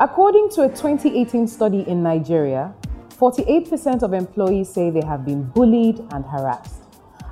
[0.00, 2.72] According to a 2018 study in Nigeria,
[3.18, 6.84] 48% of employees say they have been bullied and harassed.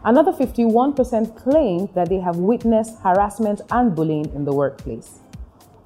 [0.03, 5.21] Another 51% claim that they have witnessed harassment and bullying in the workplace.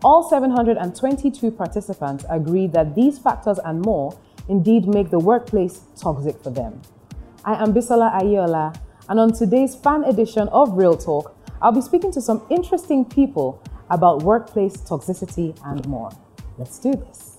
[0.03, 4.19] All 722 participants agreed that these factors and more
[4.49, 6.81] indeed make the workplace toxic for them.
[7.45, 8.75] I am Bisola Aiyeola,
[9.11, 13.63] and on today's fan edition of Real Talk, I'll be speaking to some interesting people
[13.91, 16.11] about workplace toxicity and more.
[16.59, 17.30] Let's do this.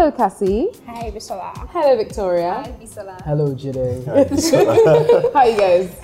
[0.00, 0.74] Hello, Kassie.
[0.86, 1.52] Hi, Bisola.
[1.68, 2.62] Hello, Victoria.
[2.64, 3.22] Hi, Bisola.
[3.22, 4.06] Hello, Jide.
[5.34, 5.94] How are you guys?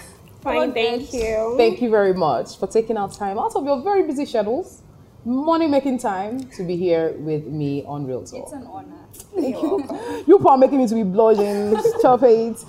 [0.42, 1.54] Fine, thank you.
[1.56, 4.82] Thank you very much for taking our time out of your very busy schedules,
[5.24, 8.42] money making time to be here with me on Real Talk.
[8.42, 8.98] It's an honor.
[9.34, 9.88] Thank you.
[10.26, 11.74] you are making me to be blushing.
[11.98, 12.62] Stop it.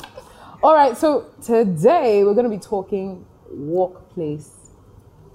[0.63, 4.71] All right, so today we're going to be talking workplace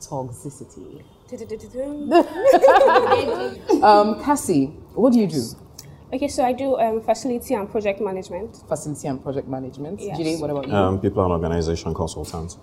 [0.00, 1.04] toxicity.
[3.82, 5.42] Um, Kassie, what do you do?
[6.12, 8.62] Okay, so I do um, facility and project management.
[8.68, 9.98] Facility and project management.
[9.98, 10.18] Yes.
[10.18, 10.74] Jide, what about you?
[10.74, 12.56] Um, people and organization consultant.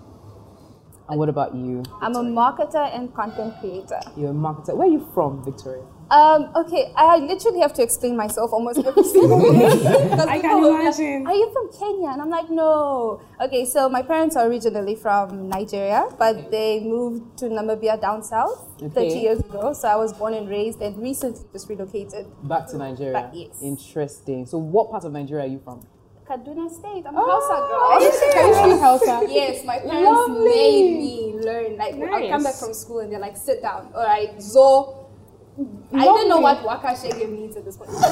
[1.10, 1.82] And what about you?
[2.00, 4.00] I'm a marketer and content creator.
[4.16, 4.74] You're a marketer.
[4.76, 5.82] Where are you from, Victoria?
[6.10, 9.76] Um, okay, I literally have to explain myself almost every single day.
[9.76, 11.26] Because I people can will like, imagine.
[11.26, 12.08] Are you from Kenya?
[12.10, 13.22] And I'm like, no.
[13.40, 18.68] Okay, so my parents are originally from Nigeria, but they moved to Namibia down south
[18.80, 19.72] 30 years ago.
[19.72, 22.26] So I was born and raised and recently just relocated.
[22.42, 23.12] Back to Nigeria.
[23.12, 23.58] Back- yes.
[23.62, 24.46] Interesting.
[24.46, 25.86] So, what part of Nigeria are you from?
[26.30, 27.02] Kaduna State.
[27.06, 27.98] I'm a Oh, Hausa girl.
[28.30, 29.26] Can you speak Hausa?
[29.28, 30.44] Yes, my parents Lovely.
[30.44, 31.76] made me learn.
[31.76, 33.90] Like I come back from school and they're like, sit down.
[33.94, 34.96] All right, zo.
[35.92, 37.90] I don't know what waka shege means at this point.
[37.98, 38.02] Can I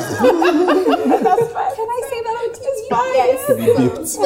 [2.11, 2.89] say that on TV?
[3.15, 4.19] Yes.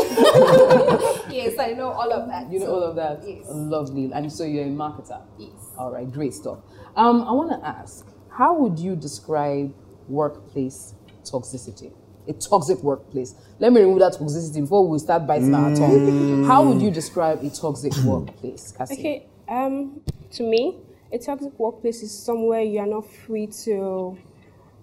[1.31, 2.51] yes, I know all of that.
[2.51, 3.23] You know all of that?
[3.29, 3.45] Yes.
[3.51, 4.11] Lovely.
[4.13, 5.21] And so, you're a marketer?
[5.39, 5.51] Yes.
[5.79, 6.61] All right, great stuff.
[6.97, 9.75] Um, I want to ask how would you describe
[10.09, 11.93] workplace toxicity?
[12.29, 13.35] A toxic workplace.
[13.59, 16.45] Let me remove that toxicity before we start biting our tongue.
[16.45, 18.93] How would you describe a toxic workplace, Kassie?
[18.93, 20.01] Okay, um,
[20.33, 20.79] to me,
[21.13, 24.17] a toxic workplace is somewhere you are not free to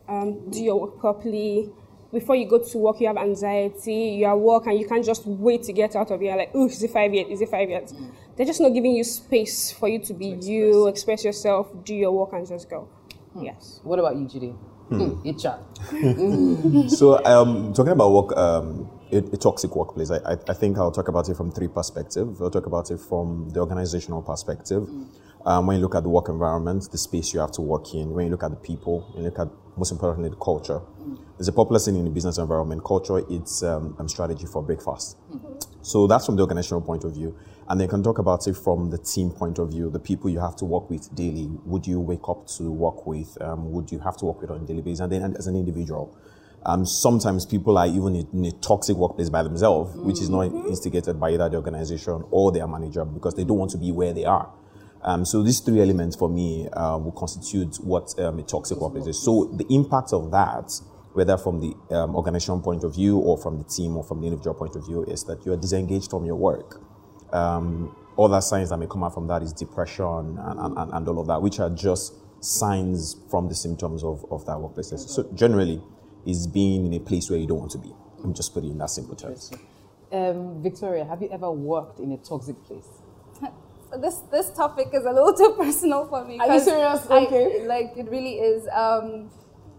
[0.07, 1.69] um, do your work properly.
[2.11, 4.17] Before you go to work, you have anxiety.
[4.19, 6.35] You are work and you can't just wait to get out of here.
[6.35, 7.29] Like, oh, is it five yet?
[7.29, 7.93] Is it five yet?
[8.35, 12.11] They're just not giving you space for you to be you, express yourself, do your
[12.11, 12.89] work, and just go.
[13.39, 13.79] Yes.
[13.83, 14.55] What about you, Jide?
[14.89, 15.21] Hmm.
[15.23, 16.89] HR.
[16.89, 20.91] So, um, talking about work, um, a, a toxic workplace, I, I, I think I'll
[20.91, 22.41] talk about it from three perspectives.
[22.41, 24.89] I'll talk about it from the organizational perspective.
[25.45, 28.11] Um, when you look at the work environment, the space you have to work in,
[28.11, 29.47] when you look at the people, when you look at,
[29.77, 30.81] most importantly, the culture.
[31.37, 35.17] There's a popular saying in the business environment, culture, it's um, um, strategy for breakfast.
[35.81, 37.35] So that's from the organizational point of view.
[37.69, 40.39] And they can talk about it from the team point of view, the people you
[40.39, 41.47] have to work with daily.
[41.65, 43.39] Would you wake up to work with?
[43.41, 45.01] Um, would you have to work with on a daily basis?
[45.01, 46.17] And then as an individual.
[46.65, 51.19] Um, sometimes people are even in, a toxic workplace by themselves, which is not instigated
[51.19, 54.25] by either the organization or their manager because they don't want to be where they
[54.25, 54.51] are.
[55.01, 59.07] Um, so these three elements for me uh, will constitute what um, a toxic workplace
[59.07, 59.23] is.
[59.23, 60.73] So the impact of that,
[61.13, 64.27] whether from the um, organizational point of view or from the team or from the
[64.27, 66.81] individual point of view, is that you are disengaged from your work.
[67.33, 71.07] Um, other signs that may come out from that is depression and, and, and, and
[71.07, 72.13] all of that, which are just
[72.43, 74.93] signs from the symptoms of, of that workplace.
[75.07, 75.81] So generally,
[76.25, 77.91] is being in a place where you don't want to be.
[78.23, 79.51] I'm just putting it in that simple terms.
[80.11, 82.87] Um, Victoria, have you ever worked in a toxic place?
[83.97, 86.37] This this topic is a little too personal for me.
[86.37, 87.09] Are you 'cause serious?
[87.09, 87.65] I- Okay.
[87.67, 88.67] like it really is.
[88.71, 89.31] Um,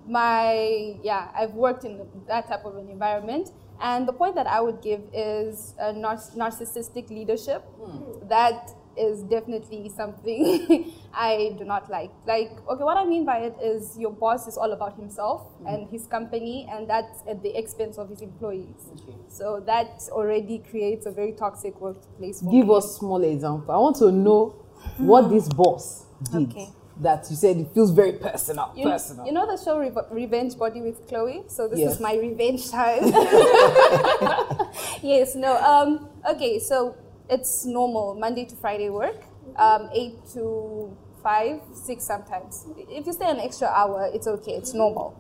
[0.09, 3.51] my yeah, I've worked in that type of an environment,
[3.81, 7.63] and the point that I would give is a nar- narcissistic leadership.
[7.81, 8.29] Hmm.
[8.29, 12.11] That is definitely something I do not like.
[12.27, 15.67] Like, okay, what I mean by it is your boss is all about himself hmm.
[15.67, 18.91] and his company, and that's at the expense of his employees.
[19.29, 22.43] So that already creates a very toxic workplace.
[22.43, 22.75] Give me.
[22.75, 23.75] us small example.
[23.75, 24.57] I want to know
[24.99, 26.69] what this boss did Okay.
[27.01, 28.73] That you said it feels very personal.
[28.77, 29.25] You, personal.
[29.27, 31.51] you know the show Re- Revenge Body with Khloé?
[31.51, 31.95] So this Yes.
[31.95, 33.05] is my revenge time.
[35.03, 35.57] yes, no.
[35.57, 36.95] Um, okay, so
[37.29, 39.17] it's normal Monday to Friday work,
[39.57, 42.67] um, 8 to 5, 6 sometimes.
[42.77, 45.17] If you stay an extra hour, it's okay, it's normal.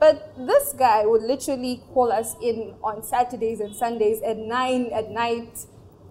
[0.00, 5.10] But this guy would literally call us in on Saturdays and Sundays at 9 at
[5.10, 5.66] night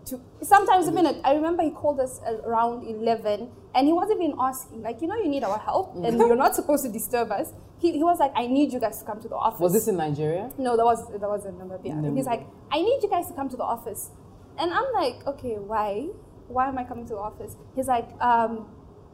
[0.08, 4.36] to sometimes even at, I remember he called us around 11 and he wasn't even
[4.40, 6.08] asking like you know you need our help Mm.
[6.08, 7.54] and you're not supposed to disturb us.
[7.80, 9.60] He, he was like I need you guys to come to the office.
[9.60, 10.50] Was this in Nigeria?
[10.58, 11.94] no that was that was in Namibia.
[11.94, 12.16] Namibia.
[12.18, 14.10] he's like I need you guys to come to the office.
[14.58, 16.08] And I'm like okay why?
[16.48, 17.56] Why am I coming to the office?
[17.76, 18.68] He's like um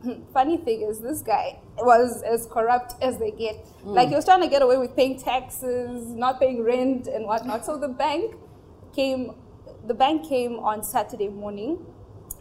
[0.37, 3.57] funny thing is this guy was as corrupt as they get.
[3.83, 7.65] Like he was trying to get away with paying taxes not paying rent and whatnot.
[7.65, 8.35] So the bank
[8.95, 9.33] came
[9.85, 11.85] the bank came on saturday morning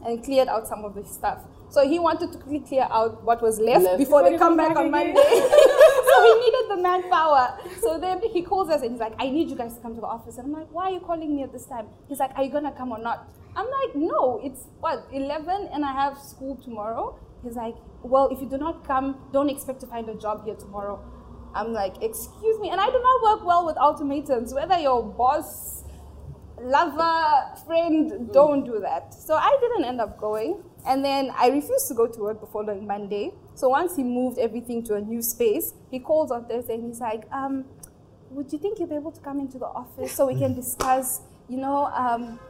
[0.06, 1.40] and cleared out some of the stuff
[1.72, 3.98] so he wanted to quickly clear out what was left, Left.
[3.98, 5.48] before they come they back on back monday.
[6.12, 7.58] So he needed the manpower.
[7.80, 10.00] So then he calls us and he's like i need you guys to come to
[10.02, 10.36] the office.
[10.36, 11.86] And i'm like why are you calling me at this time?
[12.08, 13.26] He's like are you gonna come or not?
[13.56, 17.18] I'm like no it's what 11 and i have school tomorrow?
[17.42, 20.54] He's like well if you do not come don't expect to find a job here
[20.56, 21.02] tomorrow.
[21.54, 24.52] I'm like excuse me and i do not work well with ultimatums.
[24.52, 25.84] Whether your boss
[26.60, 29.14] lover, friend, don't do that.
[29.14, 30.62] So I didn't end up going.
[30.84, 33.32] And then I refused to go to work the following Monday.
[33.54, 37.00] So once he moved everything to a new space, he calls on Thursday and he's
[37.00, 37.64] like, um,
[38.30, 41.20] would you think you'll be able to come into the office so we can discuss,
[41.48, 42.40] you know, um,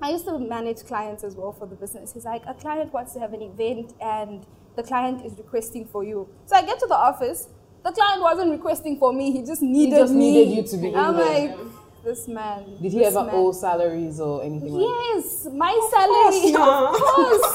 [0.00, 2.12] I used to manage clients as well for the business.
[2.12, 4.46] He's like, a client wants to have an event and
[4.76, 6.28] the client is requesting for you.
[6.46, 7.48] So I get to the office.
[7.84, 9.32] The client wasn't requesting for me.
[9.32, 9.96] He just needed me.
[9.96, 10.30] He just me.
[10.32, 11.48] needed you to be in I'm there.
[11.48, 11.58] like,
[12.06, 12.62] this man.
[12.80, 13.34] Did he ever man.
[13.34, 16.52] owe salaries or anything like Yes, my salary.
[16.54, 16.94] now.
[16.94, 17.46] Of course.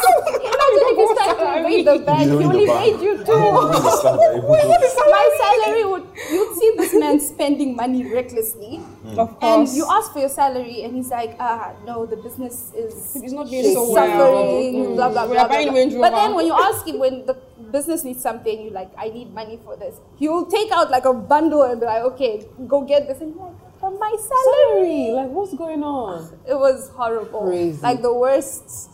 [0.43, 2.91] Imagine if you start to invade the bank, he know will the bank.
[2.91, 3.31] invade you too.
[5.15, 6.05] my salary would.
[6.31, 8.81] You'd see this man spending money recklessly,
[9.17, 13.15] Of and you ask for your salary, and he's like, "Ah, no, the business is."
[13.23, 14.03] It's not doing is so well.
[14.03, 15.47] suffering, blah blah blah.
[15.47, 16.03] blah, blah.
[16.03, 17.35] But then when you ask him when the
[17.71, 19.95] business needs something, you like, I need money for this.
[20.19, 23.33] He will take out like a bundle and be like, okay, go get this, and
[23.35, 25.11] you're like, but my salary.
[25.11, 26.37] Like, what's going on?
[26.47, 27.41] It was horrible.
[27.47, 27.81] Crazy.
[27.81, 28.89] Like the worst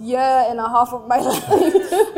[0.00, 0.18] year
[0.48, 1.44] and a half of my life.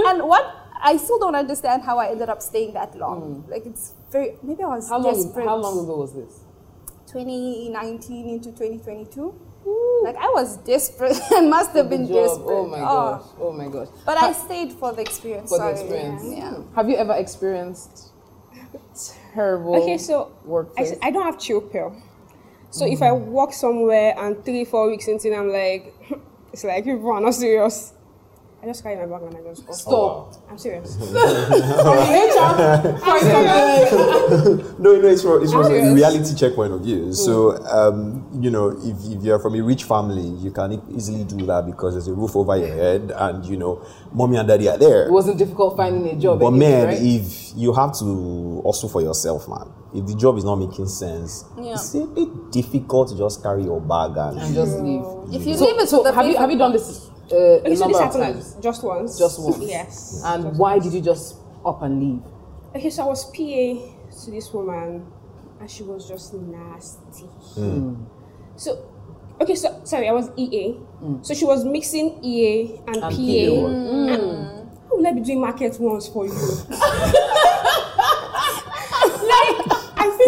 [0.09, 3.45] and what I still don't understand how I ended up staying that long.
[3.49, 4.95] Like it's very maybe I was Hmm.
[4.95, 5.15] How long?
[5.15, 5.47] desperate.
[5.47, 6.41] How long ago was this?
[7.13, 9.35] 2019 into 2022.
[10.03, 11.19] Like I was desperate.
[11.33, 12.15] I must have been job.
[12.17, 12.55] desperate.
[12.57, 13.23] Oh my gosh.
[13.41, 13.89] Oh my gosh.
[14.07, 15.51] But I stayed for the experience.
[15.51, 16.23] For the experience.
[16.25, 16.59] Yeah.
[16.75, 18.13] Have you ever experienced
[19.35, 20.93] terrible Okay, so I, workplace?
[20.93, 21.95] s- I don't have chill pill.
[22.71, 23.25] So if I mm.
[23.27, 25.95] walk somewhere and three, four weeks into it, I'm like,
[26.53, 27.93] it's like people are not serious.
[28.61, 29.73] I just carry my bag and I just go.
[29.73, 30.35] Stop.
[30.51, 30.97] I'm serious.
[34.79, 37.13] No, no, it's from, it's from a reality check point of view.
[37.13, 41.45] So, um, you know, if, if you're from a rich family, you can easily do
[41.47, 44.79] that because there's a roof over your head and, you know, mommy and daddy are
[44.79, 45.07] there.
[45.07, 46.41] It wasn't difficult finding a job.
[46.41, 46.99] But anyway, man, right?
[47.01, 51.45] if you have to also for yourself, man, if the job is not making sense,
[51.57, 51.73] Yeah.
[51.75, 55.03] it's a bit difficult to just carry your bag and, and just leave.
[55.33, 57.77] If you So, leave it so have you have you done this uh, Okay, a
[57.77, 58.57] so this of happened times?
[58.61, 59.19] just once.
[59.19, 59.59] Just once.
[59.61, 60.23] Yes.
[60.25, 62.23] And why did you just up and leave?
[62.77, 65.07] Okay, so I was PA to this woman,
[65.61, 67.25] and she was just nasty.
[67.25, 67.71] Hmm.
[67.95, 68.05] Hmm.
[68.57, 68.87] So,
[69.41, 70.73] okay, so sorry, I was EA.
[70.73, 71.23] Hmm.
[71.23, 73.09] So she was mixing EA and, And PA.
[73.11, 73.15] PA.
[73.15, 76.33] And how will I be doing market ones for you?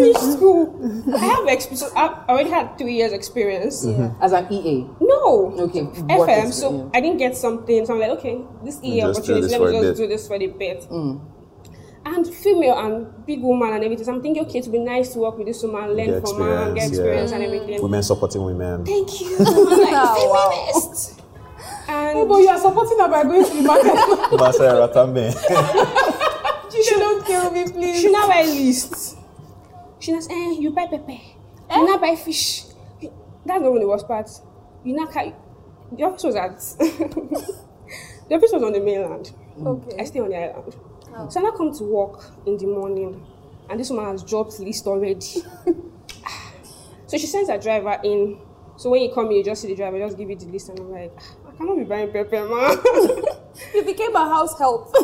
[0.01, 0.37] like, finished mm-hmm.
[0.37, 0.79] school.
[0.79, 1.15] Mm-hmm.
[1.15, 1.93] I have experience.
[1.95, 3.85] I already had three years experience.
[3.85, 4.21] Mm-hmm.
[4.21, 4.87] As an EA.
[4.99, 5.53] No.
[5.59, 5.83] Okay.
[5.83, 6.51] work FM.
[6.53, 6.91] So.
[6.93, 7.85] I didn't get something.
[7.85, 9.41] So I'm like, okay, this EA Just opportunity.
[9.41, 9.97] this Let me just bit.
[9.97, 10.81] do this for the bit.
[10.89, 11.27] Mm.
[12.03, 14.05] And female and big woman and everything.
[14.05, 16.21] So I'm thinking, okay, it would be nice to work with this woman, learn Get
[16.21, 17.35] from her, get experience, experience yeah.
[17.35, 17.79] and everything.
[17.79, 17.83] Mm.
[17.83, 18.85] women supporting women.
[18.85, 19.37] Thank you.
[19.39, 20.71] I'm like, wow.
[20.73, 21.21] feminist.
[21.87, 23.93] And But you are supporting her by going to the market.
[24.41, 25.29] Masaya Ratambe.
[26.83, 28.01] she don't kill me, please.
[28.01, 29.17] she now buy list.
[30.01, 31.11] She say, eh, you buy pepper.
[31.13, 32.65] You now buy fish.
[32.99, 33.13] You-
[33.45, 34.29] That's not really the worst part.
[34.83, 35.33] You now carry.
[35.91, 36.57] The office was at.
[36.79, 39.31] the office was on the mainland.
[39.57, 40.05] I Okay.
[40.05, 40.75] stay on the island.
[41.31, 43.25] So I now come to work in the morning,
[43.69, 45.19] and this woman has dropped list already.
[47.07, 48.39] so she sends her driver in.
[48.77, 50.69] So when you come here, you just see the driver, just give you the list,
[50.69, 51.11] and I'm like,
[51.45, 52.77] "Ah, I cannot be buying pepper, man.
[53.75, 54.95] You became a house help.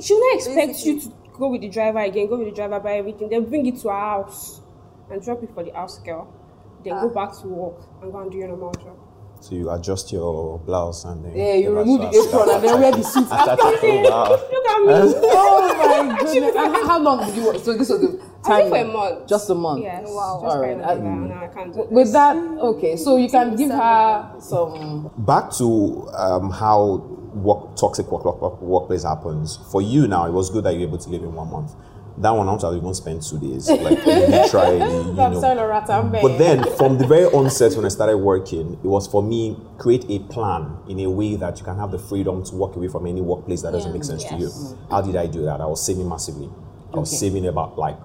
[0.00, 2.78] she will not expect you to go with the driver again, go with the driver,
[2.78, 4.60] buy everything, then bring it to our house
[5.10, 6.32] and drop it for the house girl.
[6.84, 8.96] Then go back to work and go and do your normal job.
[9.42, 12.28] So you adjust your blouse and then Yeah, you remove the swag.
[12.28, 13.28] apron and then wear the suit.
[13.32, 14.30] After that, oh, wow.
[14.30, 15.20] Look at me.
[15.24, 16.56] oh my goodness.
[16.56, 17.56] And how, how long did you work?
[17.58, 18.58] So this was the I time.
[18.60, 19.28] think for a month.
[19.28, 19.82] Just a month.
[19.82, 20.02] Yes.
[20.06, 20.40] Wow.
[20.42, 20.76] Just All right.
[20.76, 22.12] for a I- No, I can't do With this.
[22.12, 22.96] that, okay.
[22.96, 25.10] So you can give her some.
[25.18, 26.98] Back to um, how
[27.34, 29.58] work, toxic work, work, work, workplace happens.
[29.70, 31.72] For you now, it was good that you were able to live in one month.
[32.18, 35.40] that one out, I'll even spend two days, like literally, you know.
[35.40, 39.06] sorry, Loretta, I'm But then, from the very onset, when I started working, it was
[39.06, 42.54] for me create a plan in a way that you can have the freedom to
[42.56, 44.50] walk away from any workplace that doesn't make sense to you.
[44.90, 45.60] How did I do that?
[45.60, 46.50] I was saving massively.
[46.92, 47.16] I was Okay.
[47.30, 47.96] saving about like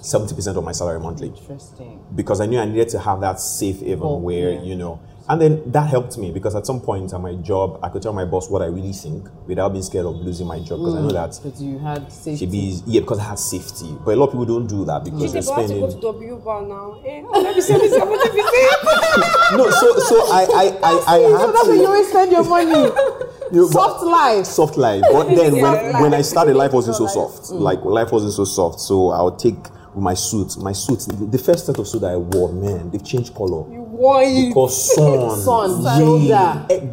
[0.00, 2.00] seventy percent of my salary monthly Interesting.
[2.14, 4.62] because I knew I needed to have that safe haven where yeah.
[4.62, 4.98] you know.
[5.30, 8.12] And then that helped me because at some point at my job, I could tell
[8.12, 11.00] my boss what I really think without being scared of losing my job because I
[11.02, 12.36] know that Because you had safety.
[12.46, 13.96] she be yeah because I had safety.
[14.04, 15.86] But a lot of people don't do that because they're They go have to spending.
[15.88, 17.00] go to W bar now.
[17.06, 17.72] Eh, oh, let me see,
[19.56, 22.32] no, so so I I I, I So had that's where you to always spend
[22.32, 22.70] your money.
[23.52, 24.46] you know, Soft life.
[24.46, 25.02] soft life.
[25.12, 26.00] But then when Yeah.
[26.02, 27.50] when I started, life wasn't so soft.
[27.50, 28.80] Like life wasn't so soft.
[28.80, 29.56] So I would take
[29.94, 31.00] with my suit, my suit.
[31.30, 33.62] The first set of suit that I wore, man, they've changed color.
[33.62, 34.46] Why?
[34.48, 36.66] Because sun, Sun, shoulder.
[36.70, 36.86] eh,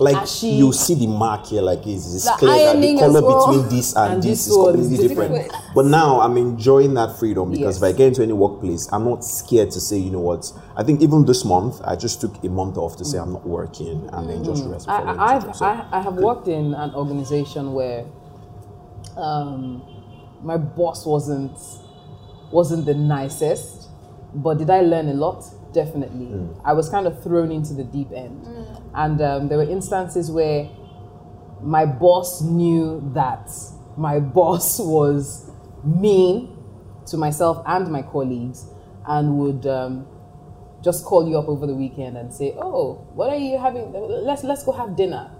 [0.00, 0.50] like Ashy.
[0.50, 3.48] you see the mark here, like it's, it's The clear that the color well.
[3.48, 5.34] between this and, And this, this is completely is different.
[5.34, 5.74] different.
[5.74, 7.96] But now I'm enjoying that freedom because if I Yes.
[7.96, 10.52] get into any workplace, I'm not scared to say, you know what.
[10.76, 13.44] I think even this month, I just took a month off to say I'm not
[13.44, 14.86] working and then just rest.
[14.86, 15.34] before I, I.
[15.36, 18.04] I've, So- I, I have worked in an organization where
[19.16, 19.82] um,
[20.42, 21.58] my boss wasn't
[22.52, 23.88] wasn't the nicest,
[24.34, 25.44] but did I learn a lot?
[25.72, 26.48] Definitely.
[26.64, 28.46] I was kind of thrown into the deep end,
[28.94, 30.68] and um, there were instances where
[31.60, 33.50] my boss knew that
[33.96, 35.50] my boss was
[35.84, 36.56] mean
[37.06, 38.66] to myself and my colleagues,
[39.06, 39.66] and would.
[39.66, 40.06] Um,
[40.82, 43.92] just call you up over the weekend and say, "Oh, what are you having?
[43.92, 45.30] Let's let's go have dinner."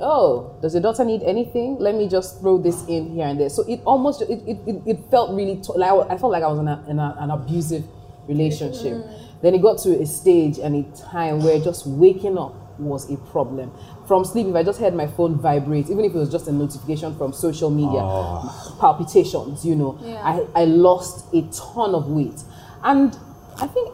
[0.00, 1.78] Oh, does your daughter need anything?
[1.78, 3.48] Let me just throw this in here and there.
[3.48, 6.42] So it almost it, it, it, it felt really to, like I I felt like
[6.42, 7.84] I was in, a, in a, an abusive
[8.28, 8.94] relationship.
[8.94, 9.40] Mm.
[9.42, 13.16] Then it got to a stage and a time where just waking up was a
[13.16, 13.72] problem.
[14.06, 16.52] From sleep, if I just had my phone vibrate, even if it was just a
[16.52, 18.76] notification from social media, ah.
[18.80, 20.22] palpitations, you know, Yeah.
[20.22, 22.42] I, I lost a ton of weight.
[22.82, 23.16] And
[23.60, 23.92] I think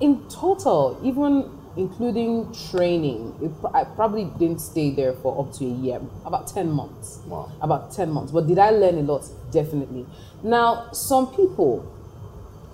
[0.00, 5.68] in total, even including training, it, I probably didn't stay there for up to a
[5.68, 7.20] year, about 10 months.
[7.26, 7.50] Wow.
[7.60, 8.32] About 10 months.
[8.32, 9.24] But did I learn a lot?
[9.50, 10.06] Definitely.
[10.42, 11.90] Now, some people,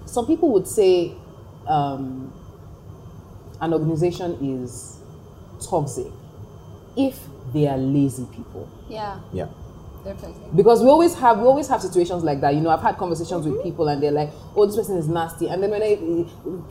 [0.07, 1.15] some people would say
[1.67, 2.33] um,
[3.61, 4.99] an organization is
[5.61, 6.07] toxic
[6.97, 7.21] if
[7.53, 9.47] they are lazy people Yeah, yeah.
[10.05, 10.43] Definitely.
[10.55, 12.55] because we always have we always have situations like that.
[12.55, 13.63] You know i've had conversations with mm-hmm.
[13.69, 15.49] people and they're like oh this person is nasty.
[15.49, 15.97] And then when i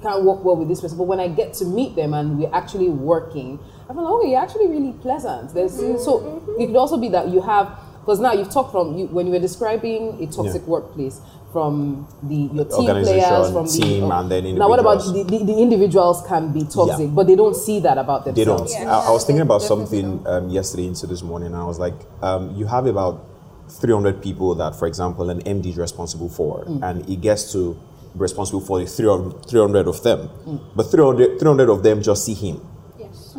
[0.01, 0.97] can't work well with this person.
[0.97, 3.59] But when i get to meet them and we're actually working
[3.89, 5.53] i'm like oh you're actually really pleasant.
[5.53, 6.61] There's mm-hmm, so mm-hmm.
[6.61, 9.31] it could also be that you have because now you've talked from you when you
[9.33, 10.67] were describing a toxic Yeah.
[10.69, 15.23] workplace from the your team players from the team, and then now what about the,
[15.23, 17.15] the, the individuals can be toxic Yeah.
[17.17, 18.57] but they don't see that about They don't.
[18.59, 21.79] themselves I, I was thinking about something um, yesterday into this morning, and I was
[21.79, 23.25] like, um, you have about
[23.69, 27.73] 300 people that, for example, an MD is responsible for, and he gets to
[28.13, 30.29] be responsible for the 300, 300 of them.
[30.75, 32.61] But 300, 300 of them just see him.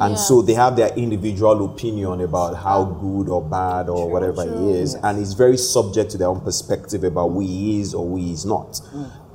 [0.00, 0.06] Yes.
[0.06, 0.16] And Yeah.
[0.16, 4.94] so they have their individual opinion about how good or bad or whatever he is,
[4.94, 8.32] and he's very subject to their own perspective about who he is or who he
[8.32, 8.80] is not.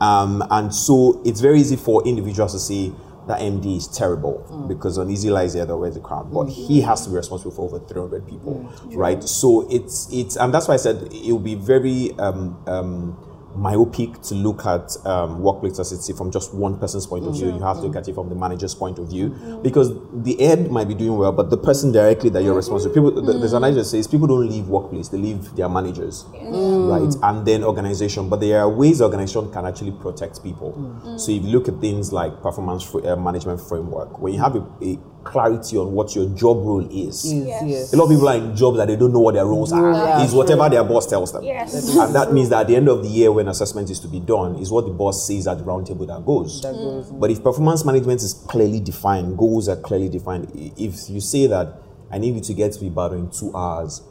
[0.01, 2.91] Um, and so it's very easy for individuals to say
[3.27, 6.81] that MD is terrible because on Easy lies the other way the crowd, but he
[6.81, 9.23] has to be responsible for over 300 people, right?
[9.23, 13.17] So it's it's and that's why I said it will be very um, um,
[13.55, 17.47] myopic to look at um, workplace toxicity from just one person's point of view.
[17.47, 19.29] You have to look at it from the manager's point of view
[19.63, 22.93] because the head might be doing well, but the person directly that you're responsible.
[22.93, 26.25] People, th- there's an idea that says people don't leave workplace; they leave their managers,
[26.33, 27.13] right?
[27.23, 28.29] And then organization.
[28.29, 30.73] But there are ways organization can actually protect people.
[31.17, 34.65] So if you look at things like performance uh, management framework, when you have a,
[34.81, 37.25] a clarity on what your job role is.
[37.25, 37.93] Is, yes.
[37.93, 39.91] A lot of people are in jobs that they don't know what their roles are.
[39.91, 41.43] Yeah, is whatever their boss tells them.
[41.43, 41.73] Yes.
[41.97, 44.19] And that means that at the end of the year, when assessment is to be
[44.19, 46.61] done, is what the boss says at the round table that goes.
[46.61, 47.11] That goes.
[47.11, 51.81] But if performance management is clearly defined, goals are clearly defined, if you say that
[52.11, 54.03] I need you to get to Ibadan in two hours,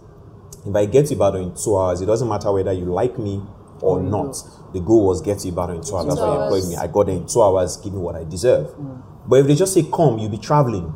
[0.66, 3.40] if I get to Ibadan in two hours, it doesn't matter whether you like me
[3.80, 4.36] or not.
[4.72, 6.06] The goal was get to Ibadan in two hours.
[6.06, 6.76] That's why you employed me.
[6.76, 8.66] I got there in two hours, give me what I deserve.
[8.74, 9.02] Mm.
[9.26, 10.94] But if they just say, come, you'll be traveling.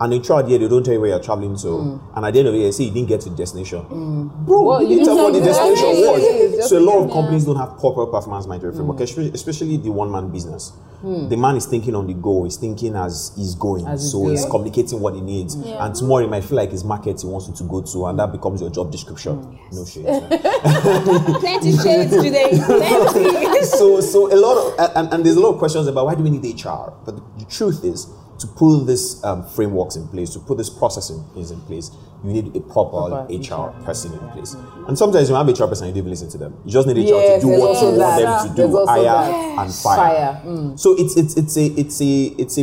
[0.00, 1.66] And in throughout the year, they don't tell you where you're traveling to.
[1.66, 2.16] Mm.
[2.16, 3.80] And at the end of the year, they say you didn't get to the destination.
[3.82, 4.46] Mm.
[4.46, 6.68] Bro, Well, you didn't tell me what the destination was.
[6.68, 7.14] So a lot of yeah.
[7.14, 10.72] companies don't have proper performance management framework, especially, especially the one man business.
[11.04, 11.28] Mm.
[11.28, 13.86] The man is thinking on the go, he's thinking as he's going.
[13.86, 15.54] As so he's communicating what he needs.
[15.54, 18.18] And tomorrow he might feel like his market he wants you to go to, and
[18.18, 19.58] that becomes your job description.
[19.70, 20.04] No shit.
[21.40, 22.58] Plenty shades today.
[22.64, 23.64] Plenty.
[23.64, 26.22] so so a lot of and, and there's a lot of questions about why do
[26.22, 26.92] we need HR?
[27.04, 28.08] But the truth is,
[28.38, 31.90] to put this um, frameworks in place, to put this processing is in place,
[32.24, 34.54] you need a proper, Proper HR, HR, person in place.
[34.88, 36.56] And sometimes you have a HR person, you don't even listen to them.
[36.64, 39.58] You just need HR Yes, to do what you want them to do, hire that.
[39.58, 39.96] and fire.
[39.96, 40.78] Fire, mm.
[40.80, 42.62] So it's it's it's a it's a it's a,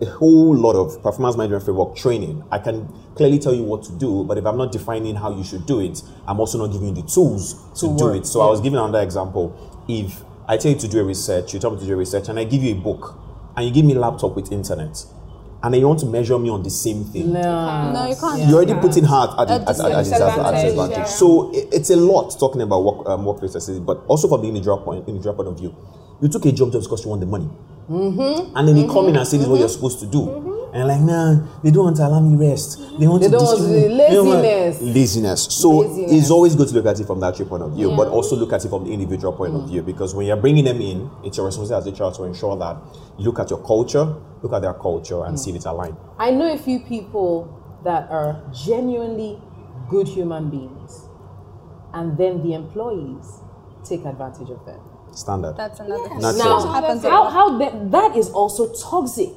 [0.00, 2.42] a whole lot of performance management framework training.
[2.50, 5.44] I can clearly tell you what to do, but if I'm not defining how you
[5.44, 8.26] should do it, I'm also not giving you the tools to, To do work, it.
[8.26, 9.54] So I was giving another example.
[9.88, 12.28] If I tell you to do a research, you tell me to do a research,
[12.30, 13.14] and I give you a book,
[13.56, 15.04] and you give me a laptop with internet,
[15.62, 17.32] and then you want to measure me on the same thing.
[17.32, 17.92] No.
[17.92, 18.40] No, you can't.
[18.48, 20.96] You're already putting her at, at, At at, at, at, disadvantage, at disadvantage.
[20.98, 21.04] yeah.
[21.04, 24.48] So i- it's a lot talking about work, um, workplace accessibility, but also from the
[24.48, 25.74] individual point, individual point of view.
[26.20, 27.48] You took a job just because you want the money.
[27.90, 28.56] Mm-hmm.
[28.56, 30.20] And then you come in and say this is what you're supposed to do.
[30.72, 32.80] And you're like, man, they don't want to allow me rest.
[32.98, 33.98] They want They to don't want to- distribute.
[33.98, 34.96] They don't want- laziness.
[34.96, 35.42] Laziness.
[35.50, 36.12] So Laziness.
[36.12, 38.54] it's always good to look at it from that point of view, but also look
[38.54, 39.68] at it from the individual point of mm.
[39.68, 42.56] view because when you're bringing them in, it's your responsibility as a child to ensure
[42.56, 42.78] that
[43.18, 45.38] you look at your culture, look at their culture, and mm.
[45.38, 45.96] see if it's aligned.
[46.18, 47.52] I know a few people
[47.84, 49.38] that are genuinely
[49.90, 51.06] good human beings,
[51.92, 53.40] and then the employees
[53.84, 54.80] take advantage of them.
[55.12, 55.54] Standard.
[55.58, 56.20] That's another thing.
[56.20, 56.38] Naturally.
[56.38, 59.34] Now, happens a how, how that, that is also toxic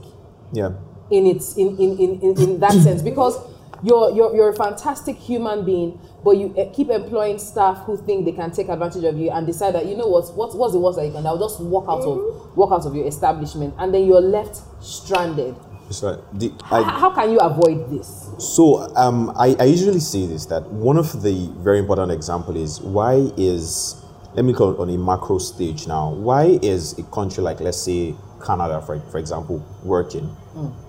[0.54, 0.70] Yeah.
[1.12, 3.38] In its in, in, in, in, in that sense because
[3.83, 8.25] you're, you're you're a fantastic human being, but you eh, keep employing staff who think
[8.25, 10.79] they can take advantage of you and decide that you know what what's what's the
[10.79, 11.27] worst that you can do?
[11.27, 15.55] I'll just walk out of walk out of your establishment, and then you're left stranded.
[15.88, 16.17] It's right.
[16.33, 18.31] The, I, how can you avoid this?
[18.39, 22.81] So um, I, I usually say this that one of the very important example is
[22.81, 26.12] why is let me call it on a macro stage now.
[26.12, 30.35] Why is a country like let's say Canada, for, for example, working,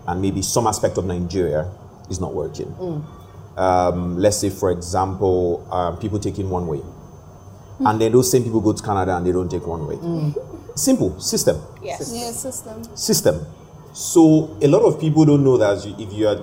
[0.06, 1.70] and maybe some aspect of Nigeria
[2.11, 2.75] is not working?
[3.56, 6.80] Um, let's say, for example, um, people taking one way,
[7.80, 9.99] and then those same people go to Canada and they don't take one way.
[10.75, 11.18] Simple.
[11.20, 11.56] System.
[11.82, 12.12] Yes.
[12.14, 12.85] Yeah, system.
[12.96, 13.46] system.
[13.94, 16.38] So a lot of people don't know that you- if you are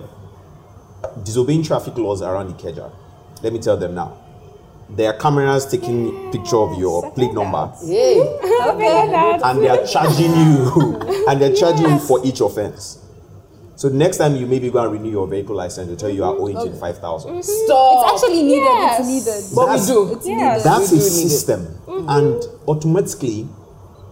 [1.24, 2.90] disobeying traffic laws around Ikeja,
[3.44, 4.14] let me tell them now.
[4.90, 8.20] There are cameras taking picture of your plate number, Hey,
[9.44, 13.00] and they are charging you, and they're charging you for each offense.
[13.76, 16.24] So next time you maybe go and renew your vehicle license, they'll tell you you
[16.24, 17.32] are owing twenty five thousand.
[17.32, 17.66] Mm-hmm.
[17.66, 18.14] stop.
[18.14, 18.64] It's actually needed.
[18.64, 19.00] Yes.
[19.00, 19.56] It's needed.
[19.56, 20.14] but we do.
[20.16, 20.64] It's Yes.
[20.64, 20.64] needed.
[20.64, 21.30] That's We a do need it.
[21.30, 22.10] system, mm-hmm.
[22.10, 23.48] and automatically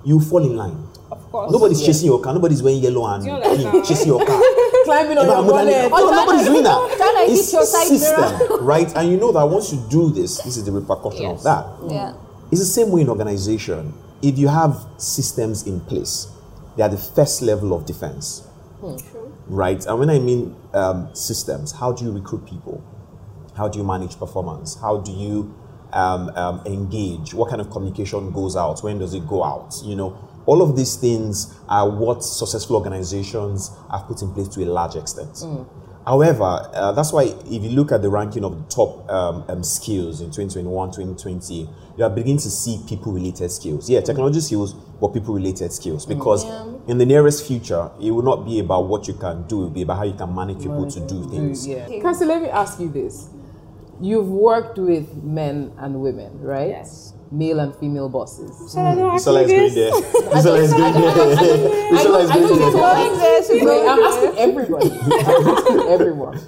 [0.04, 0.88] you fall in line.
[1.12, 1.52] Of course.
[1.52, 2.34] Nobody's chasing your car.
[2.34, 4.42] Nobody's wearing yellow and you pink chasing your car.
[4.84, 5.92] Climbing on Yeah, your but I'm bonnet.
[5.94, 6.94] Oh, nobody's doing that.
[6.98, 8.92] Trying to It's your side system, right?
[8.96, 11.44] And you know that once you do this, this is the repercussion of Yes.
[11.44, 11.66] that.
[11.88, 12.14] Yeah.
[12.52, 13.94] It's the same way in organization.
[14.24, 16.28] If you have systems in place,
[16.76, 18.42] they are the first level of defense,
[18.82, 18.96] hmm.
[19.48, 19.86] Right?
[19.86, 22.84] And when I mean um, systems, how do you recruit people?
[23.56, 24.80] How do you manage performance?
[24.80, 25.54] How do you
[25.94, 27.34] um, um, engage?
[27.34, 28.82] What kind of communication goes out?
[28.84, 29.76] When does it go out?
[29.84, 34.64] You know, all of these things are what successful organizations have put in place to
[34.64, 35.44] a large extent.
[36.06, 39.64] However, uh, that's why if you look at the ranking of the top um, um,
[39.64, 43.90] skills in 2021, 2020, you are beginning to see people-related skills.
[43.90, 46.06] Yeah, technology skills, but people-related skills.
[46.06, 46.44] Because
[46.88, 49.70] in the nearest future, it will not be about what you can do; it will
[49.70, 51.68] be about how you can manage people to do things.
[51.68, 51.88] Yeah.
[51.88, 53.30] Kassie, let me ask you this.
[54.00, 56.70] You've worked with men and women, right?
[56.70, 57.14] Yes.
[57.32, 58.72] Male and female bosses.
[58.74, 60.36] So I don't Isola is actually going there.
[60.36, 61.94] Isola is going there.
[61.94, 62.82] Isola is I know going she's there.
[62.82, 63.44] going there.
[63.44, 64.92] She's going I'm asking everybody.
[64.92, 66.40] I'm asking everyone.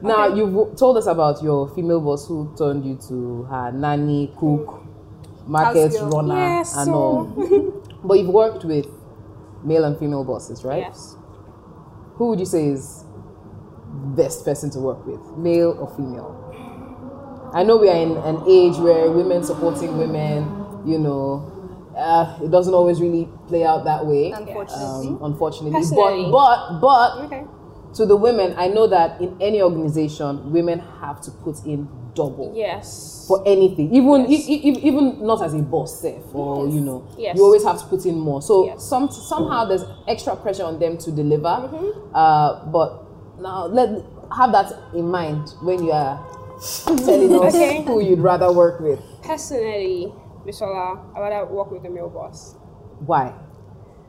[0.00, 4.82] Now, you've told us about your female boss who turned you to her nanny, cook,
[5.46, 7.82] market runner, Yes, and so- all.
[8.04, 8.86] but you've worked with
[9.64, 10.80] male and female bosses, right?
[10.80, 11.14] Yes.
[12.14, 13.04] Who would you say is
[14.16, 16.38] best person to work with, male or female?
[17.52, 20.44] I know we are in an age where women supporting women,
[20.86, 21.48] you know,
[21.96, 24.30] uh, it doesn't always really play out that way.
[24.32, 25.08] Unfortunately.
[25.08, 26.30] Um, unfortunately, Personally.
[26.32, 27.44] but but but Okay.
[27.94, 32.52] to the women, I know that in any organization, women have to put in double
[32.54, 33.24] Yes.
[33.28, 34.48] for anything, even Yes.
[34.48, 37.36] e- e- even not as a boss, self, or you know, Yes.
[37.36, 38.40] you always have to put in more.
[38.40, 38.82] So Yes.
[38.82, 41.48] some somehow there's extra pressure on them to deliver.
[41.48, 42.14] Mm-hmm.
[42.14, 43.04] Uh, but
[43.40, 43.90] now let
[44.34, 46.18] have that in mind when you are
[46.62, 47.82] telling us Okay.
[47.82, 49.00] who you'd rather work with.
[49.22, 50.12] Personally,
[50.46, 52.54] Bisola, I would rather work with a male boss.
[53.04, 53.32] Why?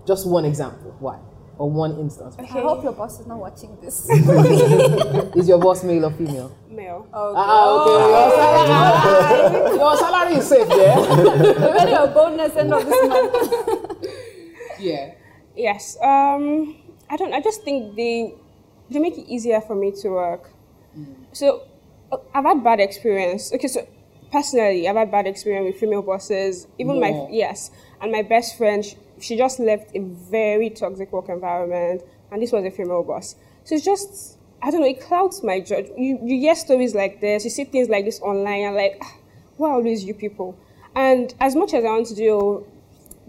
[0.06, 0.96] Just one example.
[1.00, 1.18] Why?
[1.58, 2.36] Or one instance.
[2.40, 2.60] Okay.
[2.60, 4.10] I hope your boss is not watching this.
[5.38, 6.50] Is your boss male or female?
[6.70, 7.06] Male.
[7.14, 7.38] Okay.
[7.38, 7.94] Ah, okay.
[8.10, 10.98] Your salary, your salary is safe there.
[10.98, 13.34] Already a bonus end of this month.
[14.80, 15.14] Yeah.
[15.56, 15.96] Yes.
[16.02, 16.76] Um,
[17.10, 17.32] I don't.
[17.34, 18.34] I just think they
[18.90, 20.50] they make it easier for me to work.
[21.32, 21.64] So uh,
[22.34, 23.54] I've had bad experience.
[23.54, 23.88] Okay, so
[24.32, 26.68] personally, I've had bad experience with female bosses.
[26.78, 27.28] Even More.
[27.28, 27.72] my yes,
[28.02, 32.52] and my best friend, she, she just left a very toxic work environment, and this
[32.52, 33.36] was a female boss.
[33.64, 35.98] So it's just, I don't know, it clouds my judgment.
[36.00, 39.16] You, you hear stories like this, you see things like this online, and like, ah,
[39.58, 40.58] why always you people?
[40.96, 42.66] And as much as I want to do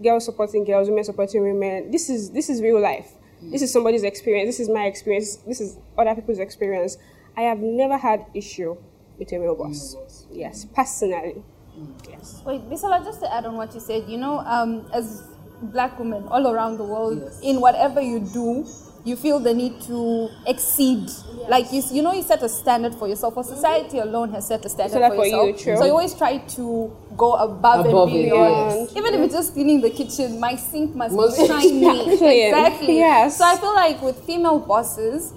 [0.03, 3.11] girls supporting girls, women supporting women, this is this is real life.
[3.51, 4.47] This is somebody's experience.
[4.47, 5.35] This is my experience.
[5.37, 6.97] This is other people's experience.
[7.37, 8.77] I have never had issue
[9.17, 9.95] with a male boss.
[10.31, 11.43] Yes, personally.
[12.09, 12.41] Yes.
[12.45, 15.23] Wait, Bisola, just to add on what you said, you know, um, as
[15.61, 18.65] black women all around the world, in whatever you do,
[19.03, 21.09] you feel the need to exceed.
[21.47, 23.37] Like you, you know, you set a standard for yourself.
[23.37, 25.61] Or society alone has set a standard So that for for you, yourself.
[25.61, 25.77] true.
[25.77, 28.79] so you always try to go above, Above and it, beyond.
[28.87, 28.95] yes.
[28.97, 31.85] Even if it's just cleaning the kitchen, my sink must Must- be shiny.
[32.13, 32.41] Exactly.
[32.47, 32.97] exactly.
[32.97, 33.37] Yes.
[33.37, 35.33] So I feel like with female bosses,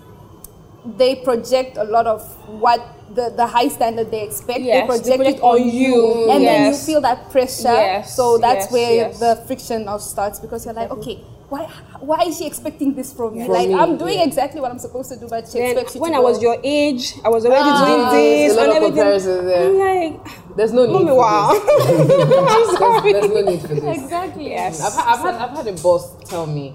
[0.96, 2.80] they project a lot of what
[3.14, 4.60] the, the high standard they expect.
[4.60, 7.30] Yes, they they project project it on on you, you, and then you feel that
[7.30, 7.72] pressure.
[7.72, 9.18] Yes, So that's yes, where yes.
[9.20, 11.16] the friction of starts because you're like, okay,
[11.48, 11.64] why
[12.00, 13.44] why is she expecting this from me?
[13.44, 14.24] From like me, I'm doing yeah.
[14.24, 16.40] exactly what I'm supposed to do, but she Then expects you when to I was
[16.42, 18.96] your age, I was already Ah, doing this a lot and of everything.
[18.96, 19.66] comparisons there.
[19.68, 20.92] I'm like, There's no need.
[20.92, 21.52] mommy, for wow.
[21.52, 21.88] this.
[22.20, 23.12] I'm There's, sorry.
[23.12, 23.98] there's no need for this.
[24.02, 24.50] exactly.
[24.50, 24.80] Yes.
[24.82, 26.74] I've, ha- I've, had, I've had a boss tell me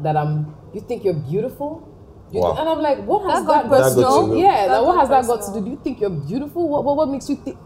[0.00, 0.54] that I'm.
[0.72, 1.82] You think you're beautiful?
[2.32, 2.56] You Wow.
[2.58, 4.36] And I'm like, what has That got that, got to do?
[4.38, 5.64] Yeah, That like, what has that got to do?
[5.64, 6.68] Do you think you're beautiful?
[6.68, 7.56] What, what, what makes you think?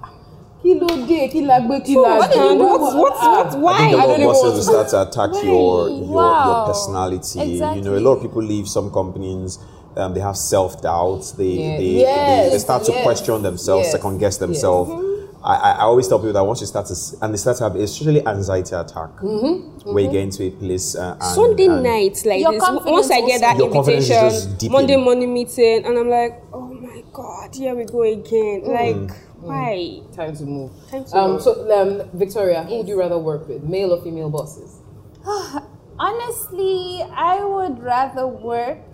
[0.63, 2.51] Kilo day, kilo agbe, kilo what agbe.
[2.51, 3.45] and what- what- ah.
[3.51, 3.73] what- why?
[3.73, 5.45] I think a I lot don't of even bosses want will to- start to attack
[5.45, 6.65] your, your your Wow.
[6.67, 7.39] personality.
[7.41, 8.01] You know, a Exactly.
[8.01, 9.59] lot of people leave some companies.
[9.97, 11.33] Um, they have self doubt.
[11.39, 11.77] They, Yeah.
[11.79, 14.39] they, Yes, they they start to yes, question themselves, yes, second guess yes.
[14.39, 14.91] themselves.
[14.91, 15.10] I,
[15.43, 17.77] I I always tell people that once you start to and they start to have
[17.77, 19.93] it's usually anxiety attack Mm-hmm.
[19.93, 22.63] where you get into a place uh, and, Sunday and night like this.
[22.85, 24.73] Once I get that Your confidence is invitation.
[24.73, 28.63] Monday morning meeting, and I'm like, oh my god, here we go again.
[28.63, 28.69] Mm.
[29.09, 30.03] Like, why?
[30.15, 30.71] Time to move.
[30.91, 31.43] Time to um, move.
[31.43, 34.81] So, um, Victoria, who would you rather work with, male or female bosses?
[35.99, 38.90] Honestly, I would rather work.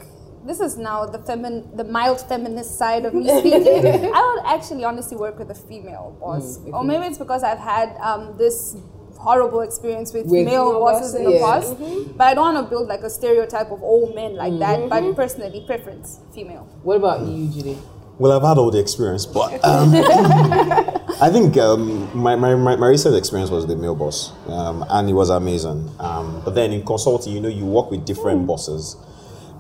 [0.46, 3.66] This is now the femin, the mild feminist side of me speaking.
[4.14, 7.58] I would actually honestly work with a female boss, Mm, or maybe it's because I've
[7.58, 8.76] had um, this
[9.18, 11.80] horrible experience with, With male male bosses in the bosses, past.
[11.80, 12.12] yeah.
[12.16, 14.78] But I don't want to build like a stereotype of all men like that.
[14.78, 14.88] Mm-hmm.
[14.88, 16.68] But personally, preference female.
[16.84, 17.78] What about you, Jide?
[18.18, 19.92] Well, I've had all the experience, but um,
[21.20, 25.08] I think um, my, my, my, my recent experience was the male boss, um, and
[25.10, 25.90] it was amazing.
[25.98, 28.96] Um, but then in consulting, you know, you work with different bosses,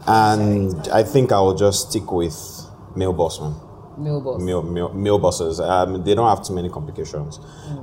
[0.06, 2.34] and I think I will just stick with
[2.94, 3.54] male boss, man.
[3.98, 4.40] Male boss.
[4.42, 5.58] Male, male, male bosses.
[5.60, 7.40] Um, they don't have too many complications.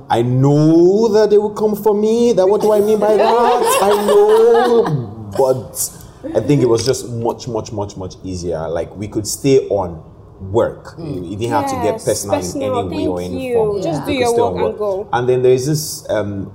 [0.08, 2.32] I know that they will come for me.
[2.32, 3.24] That what do I mean by that?
[3.82, 6.04] I know, but
[6.36, 8.68] I think it was just much, much, much, much easier.
[8.68, 10.02] Like we could stay on
[10.40, 10.94] work.
[10.98, 13.54] You didn't have to get personal, personal, in any way or any you.
[13.54, 13.82] form.
[13.82, 15.08] Just We do your on work and go.
[15.12, 16.08] And then there is this.
[16.08, 16.52] Um,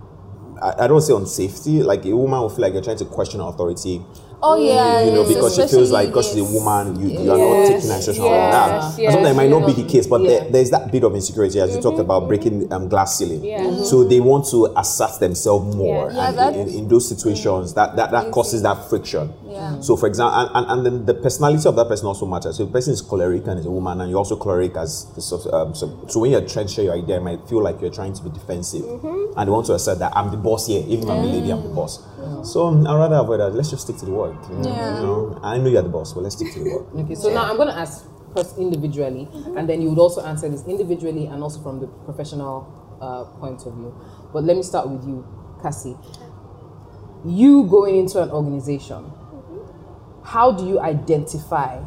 [0.62, 1.84] I, I don't say on safety.
[1.84, 4.02] Like a woman will feel like you're trying to question her authority.
[4.42, 7.32] Oh yeah, You know, yes, because she feels like because she's a woman, you, you
[7.32, 9.02] are Yes, not taking instruction yes, like that.
[9.02, 9.14] yes.
[9.14, 11.76] Sometimes it might not be the case, but there, there's that bit of insecurity as
[11.76, 13.44] you talked about breaking um, glass ceiling.
[13.44, 13.64] Yeah.
[13.64, 13.86] Mhm.
[13.86, 18.12] So they want to assert themselves more, and that- in, in those situations, that that,
[18.12, 19.34] that causes that friction.
[19.46, 19.82] Yeah.
[19.82, 22.56] So, for example, and, and, and then the personality of that person also matters.
[22.58, 25.06] So, if the person is choleric and is a woman, and you're also choleric as
[25.52, 27.92] um, so, so when you're trying to share your idea, it might feel like you're
[27.92, 29.38] trying to be defensive, Mm-hmm.
[29.38, 31.52] and they want to assert that I'm the boss here, even if I'm a lady,
[31.52, 32.00] I'm the boss.
[32.44, 33.54] So, um, I'd rather avoid that.
[33.54, 34.36] Let's just stick to the work.
[34.50, 34.70] You know?
[34.70, 34.96] Yeah.
[34.96, 35.40] You know?
[35.44, 36.96] I know you're the boss, but let's stick to the work.
[36.96, 38.06] Okay, so now I'm going to ask
[38.36, 39.28] first individually,
[39.58, 43.66] and then you would also answer this individually and also from the professional uh, point
[43.66, 43.94] of view.
[44.34, 45.26] But let me start with you,
[45.64, 45.98] Kassie.
[47.26, 49.12] You going into an organization,
[50.24, 51.82] how do you identify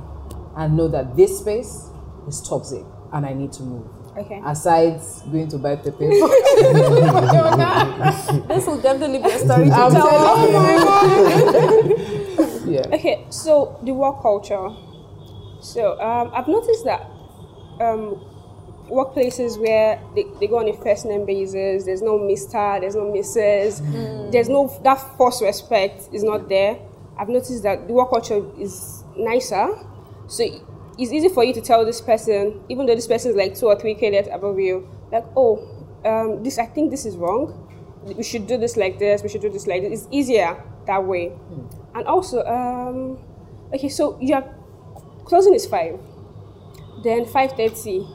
[0.56, 1.88] and know that this space
[2.28, 3.86] is toxic and I need to move?
[4.16, 4.42] Okay.
[4.44, 6.04] Aside going to buy pepper.
[8.72, 10.08] This will definitely be a story to I'm tell.
[10.08, 11.90] telling
[12.66, 12.72] you.
[12.72, 12.94] yeah.
[12.94, 14.70] Okay, so the work culture.
[15.60, 17.02] So um, I've noticed that
[17.80, 18.24] um,
[18.88, 23.12] workplaces where they, they go on a first name basis, there's no Mister, there's no
[23.12, 26.78] Mrs., there's no that false respect is not there.
[27.18, 29.68] I've noticed that the work culture is nicer,
[30.28, 30.44] so
[30.98, 33.66] it's easy for you to tell this person, even though this person is like two
[33.66, 35.60] or three k above you, like oh,
[36.06, 37.68] um, this I think this is wrong.
[38.04, 39.22] We should do this like this.
[39.22, 40.02] We should do this like this.
[40.02, 41.32] It's easier that way.
[41.94, 43.18] And also, um,
[43.74, 44.42] okay, so your
[45.24, 46.00] closing is five.
[47.04, 48.06] Then five thirty,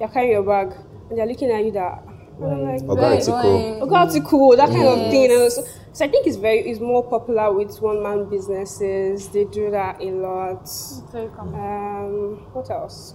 [0.00, 0.72] you're carrying your bag,
[1.10, 2.02] and they're looking at you that.
[2.38, 3.40] And I'm like, Oga Very Etiko.
[3.40, 3.82] annoying.
[3.82, 5.30] oh, God, it's cool, that kind of thing.
[5.32, 9.28] And so, so I think it's very, it's more popular with one man businesses.
[9.28, 10.68] They do that a lot.
[11.12, 11.54] Very common.
[11.54, 13.14] Um, what else?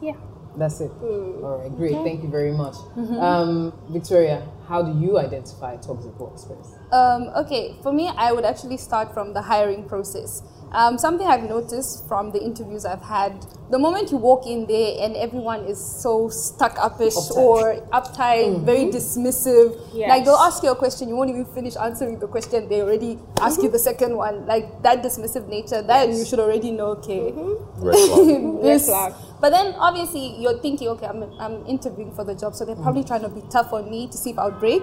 [0.00, 0.14] Yeah.
[0.56, 0.90] That's it.
[1.00, 1.92] All right, great.
[2.04, 2.74] Thank you very much.
[2.96, 6.74] Um, Victoria, how do you identify toxic workspace?
[6.92, 10.42] Um, okay, for me, I would actually start from the hiring process.
[10.72, 15.04] Um, something I've noticed from the interviews I've had, the moment you walk in there
[15.04, 17.36] and everyone is so stuck upish Uptight.
[17.36, 22.20] or uptight, very dismissive, like they'll ask you a question, you won't even finish answering
[22.20, 24.46] the question, they already ask you the second one.
[24.46, 27.32] Like that dismissive nature, that you should already know, okay,
[27.76, 28.62] Red flag.
[28.62, 28.86] this.
[28.86, 29.14] flag.
[29.40, 33.02] But then obviously you're thinking, okay, I'm, I'm interviewing for the job, so they're probably
[33.02, 34.82] trying to be tough on me to see if I'll break.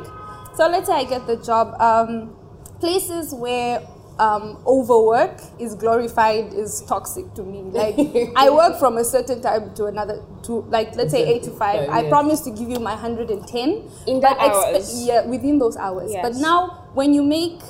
[0.56, 1.80] So let's say I get the job.
[1.80, 2.36] Um,
[2.80, 3.82] places where
[4.20, 7.62] um, overwork is glorified is toxic to me.
[7.62, 7.96] Like
[8.36, 11.84] I work from a certain time to another, to like let's say eight to five.
[11.88, 15.06] Yeah, I promise to give you my hundred and ten In but that hours.
[15.06, 16.12] yeah, within those hours.
[16.22, 17.62] But now when you make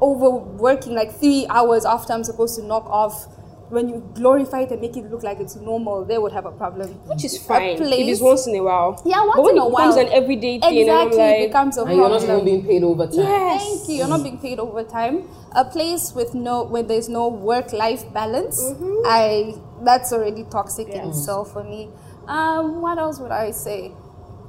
[0.00, 3.26] overworking like three hours after I'm supposed to knock off,
[3.70, 6.50] when you glorify it and make it look like it's normal, they would have a
[6.52, 6.88] problem.
[7.06, 7.68] Which is A fine.
[7.70, 9.00] If place- it's once in a while.
[9.04, 9.88] Yeah, once but when in a it while.
[9.92, 12.44] becomes an everyday thing, Exactly, and I'm it like, becomes a And you're not even
[12.44, 13.18] being paid overtime.
[13.24, 13.62] Yes.
[13.64, 13.94] Thank you.
[13.96, 15.28] You're not being paid overtime.
[15.52, 19.02] A place with no, where there's no work-life balance, Mm-hmm.
[19.06, 19.54] I
[19.84, 21.88] that's already toxic in itself for me.
[22.26, 23.92] Um, what else would I say?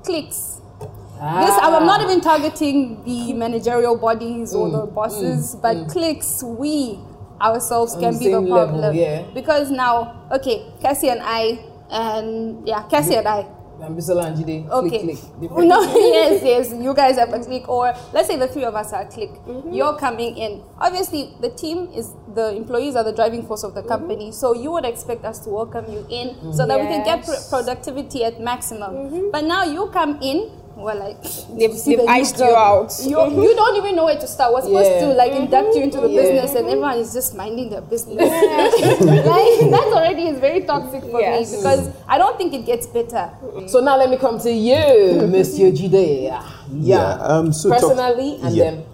[0.04, 0.62] Clicks.
[0.80, 6.42] This I'm I'm not even targeting the managerial bodies or the bosses, but clicks.
[6.42, 6.98] We
[7.42, 9.24] ourselves On can the be the same level, problem yeah.
[9.34, 13.46] because now, okay, Kassie and I, and yeah, Kassie and I,
[13.82, 15.00] And Bisola and Jide, Okay.
[15.04, 15.52] click, click.
[15.52, 16.74] No, yes, yes.
[16.76, 19.32] You guys have a click, or let's say the three of us are a click.
[19.48, 19.72] Mm-hmm.
[19.72, 20.62] You're coming in.
[20.80, 23.88] Obviously, the team is the employees are the driving force of the mm-hmm.
[23.90, 24.32] company.
[24.34, 27.48] So you would expect us to welcome you in so that we can get Yes.
[27.48, 28.92] pro- productivity at maximum.
[28.96, 29.32] Mm-hmm.
[29.32, 30.59] But now you come in.
[30.80, 31.22] We're like
[31.58, 32.94] They've- see they've the iced you out.
[33.04, 34.54] You, you don't even know where to start.
[34.54, 35.00] We're supposed Yeah.
[35.02, 36.22] to like induct you into the Yeah.
[36.22, 38.16] business, and everyone is just minding their business.
[38.20, 41.52] like that already is very toxic for Yes.
[41.52, 43.30] me because I don't think it gets better.
[43.68, 46.24] So now let me come to you, Monsieur Jide.
[46.24, 46.44] Yeah.
[46.72, 48.64] Yeah, um, so talk- Personally, and yeah.
[48.72, 48.86] then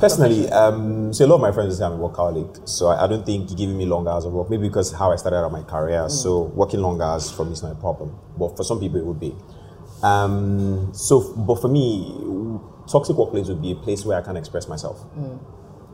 [0.00, 3.06] Personally, um, so a lot of my friends say I'm a workaholic, so I, I
[3.06, 5.62] don't think giving me long hours of work, maybe because how I started out my
[5.62, 8.98] career, so working long hours for me is not a problem, but for some people
[8.98, 9.36] it would be.
[10.04, 12.14] Um, so, but for me,
[12.86, 15.38] toxic workplace would be a place where I can express myself, mm.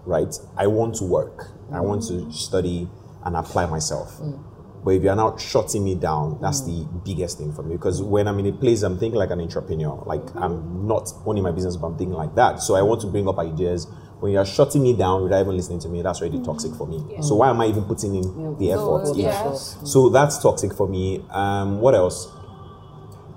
[0.04, 0.34] right?
[0.56, 1.84] I want to work, I mm.
[1.84, 2.88] want to study
[3.24, 4.18] and apply myself.
[4.18, 4.42] Mm.
[4.84, 7.76] But if you're not shutting me down, that's the biggest thing for me.
[7.76, 10.02] Because when I'm in a place, I'm thinking like an entrepreneur.
[10.06, 10.38] Like mm-hmm.
[10.38, 12.62] I'm not owning my business, but I'm thinking like that.
[12.62, 13.86] So I want to bring up ideas.
[14.20, 16.46] When you're shutting me down without even listening to me, that's already mm-hmm.
[16.46, 17.22] toxic for me.
[17.22, 19.14] So why am I even putting in the effort?
[19.16, 19.52] Yeah.
[19.52, 21.24] So that's toxic for me.
[21.30, 22.28] Um, what else?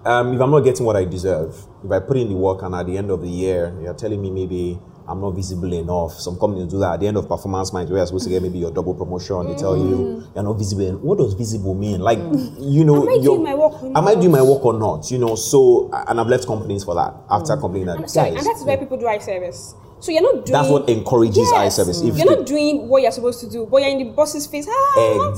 [0.06, 2.76] Um, if I'm not getting what I deserve, if I put in the work and
[2.76, 6.14] at the end of the year, you're telling me maybe I'm not visible enough.
[6.14, 8.42] Some companies do that at the end of performance management, where you're supposed to get
[8.42, 9.48] maybe your double promotion.
[9.48, 10.98] They tell you you're not visible.
[11.00, 12.02] What does visible mean?
[12.02, 12.20] Like,
[12.60, 14.48] you know, Am I doing my work or Am I doing my not?
[14.48, 15.10] work or not?
[15.10, 18.64] You know, so and I've left companies for that after complaining that Sorry, and that's
[18.64, 19.74] why people do eye service.
[20.04, 20.52] So you're not doing.
[20.52, 21.78] That's what encourages eye Yes.
[21.78, 22.02] service.
[22.02, 24.46] If you're the- not doing what you're supposed to do, but you're in the boss's
[24.48, 24.68] face.
[24.70, 25.30] Ah,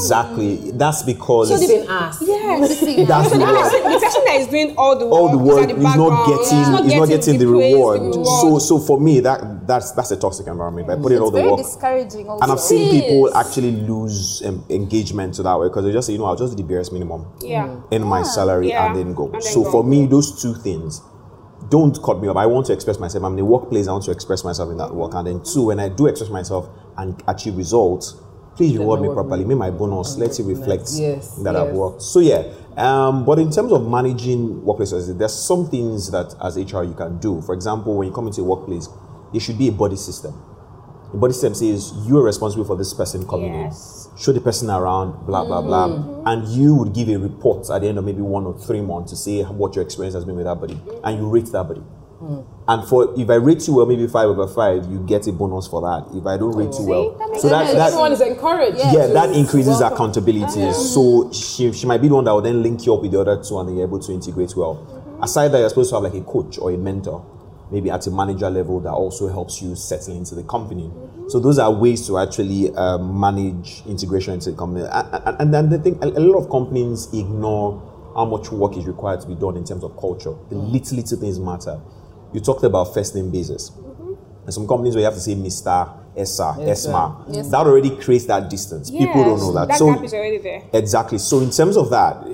[0.00, 0.70] Exactly.
[0.72, 2.16] That's because So the- Same ass.
[2.22, 2.58] Yes.
[2.60, 5.36] that's So the the person, the person that is doing all the work, all the
[5.44, 8.00] is work at the is not background, getting is is not getting the praise, reward.
[8.00, 10.86] the So so for me that that's that's a toxic environment.
[10.88, 12.28] By putting all It's the very work discouraging.
[12.30, 12.42] Also.
[12.42, 16.14] and I've seen people actually lose um, engagement to that way because they just say,
[16.14, 17.68] you know, I'll just do the barest minimum Yeah.
[17.90, 18.86] in my salary Yeah.
[18.86, 19.24] and then go.
[19.24, 19.70] And then so go.
[19.70, 21.02] for me, those two things
[21.70, 22.36] don't cut me off.
[22.36, 23.24] I want to express myself.
[23.24, 23.88] I'm in a workplace.
[23.88, 25.14] I want to express myself in that work.
[25.14, 28.16] And then two, when I do express myself and achieve results,
[28.56, 29.44] please reward me properly.
[29.44, 30.16] Make my bonus.
[30.16, 32.02] Let it reflect Yes, that I've worked.
[32.02, 32.52] So yeah.
[32.76, 37.18] Um, but in terms of managing workplaces, there's some things that as HR you can
[37.18, 37.42] do.
[37.42, 38.88] For example, when you come into a workplace,
[39.32, 40.32] there should be a body system.
[41.12, 44.08] The body system says you are responsible for this person coming Yes.
[44.12, 44.18] in.
[44.18, 47.88] Show the person around, blah blah blah, and you would give a report at the
[47.88, 50.44] end of maybe one or three months to say what your experience has been with
[50.44, 51.82] that body, and you rate that body.
[52.66, 55.68] And for if I rate you well, maybe five over five, you get a bonus
[55.68, 56.14] for that.
[56.18, 58.76] If I don't rate you well, so that, that everyone is encouraged.
[58.78, 60.72] yeah, to that increases welcome- accountability.
[60.72, 63.20] So she, she might be the one that will then link you up with the
[63.20, 64.84] other two and then you're able to integrate well.
[65.22, 67.24] Aside that, you're supposed to have like a coach or a mentor,
[67.70, 70.90] maybe at a manager level that also helps you settle into the company.
[71.28, 74.86] So those are ways to actually um, manage integration into the company.
[74.90, 77.82] And, then the thing, a, lot of companies ignore
[78.14, 80.34] how much work is required to be done in terms of culture.
[80.48, 81.80] The little, little things matter.
[82.32, 83.70] You talked about first name basis.
[84.44, 85.94] And some companies where you have to say Mr.
[86.16, 86.86] Esa, Yes.
[86.86, 87.50] Esma.
[87.50, 88.90] That already creates that distance.
[88.90, 89.68] People don't know that.
[89.68, 90.62] That so gap is already there.
[90.72, 91.18] exactly.
[91.18, 92.24] So in terms of that,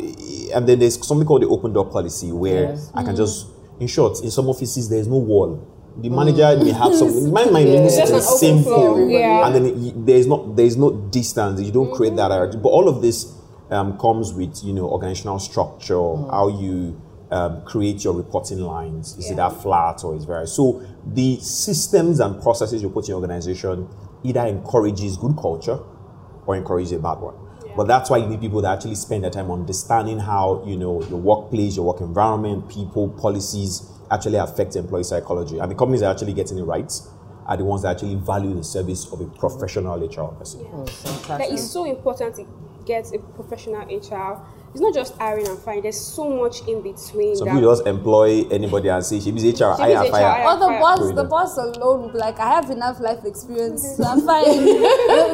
[0.54, 2.90] and then there's something called the open door policy where Yes.
[2.94, 3.46] I can just,
[3.80, 5.70] in short, in some offices there's no wall.
[5.96, 7.32] The manager may have some.
[7.32, 9.46] Mine might be Just the same thing, yeah.
[9.46, 11.60] and then it, there's not there's no distance.
[11.60, 12.58] You don't create that hierarchy.
[12.58, 13.32] But all of this
[13.70, 19.16] um, comes with you know organizational structure, how you um, create your reporting lines?
[19.18, 20.86] Is it that flat or is very so?
[21.04, 23.88] The systems and processes you put in your organization
[24.22, 25.78] either encourages good culture
[26.46, 27.34] or encourages a bad one.
[27.76, 31.02] But that's why you need people that actually spend their time understanding how you know
[31.04, 35.58] your workplace, your work environment, people, policies actually affect employee psychology.
[35.58, 36.92] And the companies that are actually getting it right
[37.46, 40.62] are the ones that actually value the service of a professional HR person.
[41.26, 42.46] That oh, is so important to
[42.86, 44.40] get a professional HR.
[44.74, 45.82] It's not just hiring and firing.
[45.82, 47.36] There's so much in between.
[47.36, 50.30] Some that- people just employ anybody and say, "She's HR, She hire, is HR, fire."
[50.30, 50.46] hire.
[50.48, 54.44] Or the boss, the boss alone like, I have enough life experience, so I'm fine.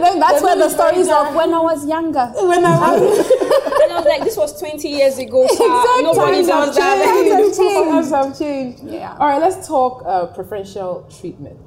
[0.03, 2.27] Then That's where the stories of when I was younger.
[2.37, 3.19] When I was
[3.83, 5.65] and I was like, this was 20 years ago, sir.
[5.65, 6.03] Exactly.
[6.03, 7.55] Nobody Times does have that.
[7.57, 7.59] changed.
[7.91, 8.83] times have changed.
[8.85, 9.17] Yeah.
[9.19, 11.59] All right, let's talk uh, preferential treatment.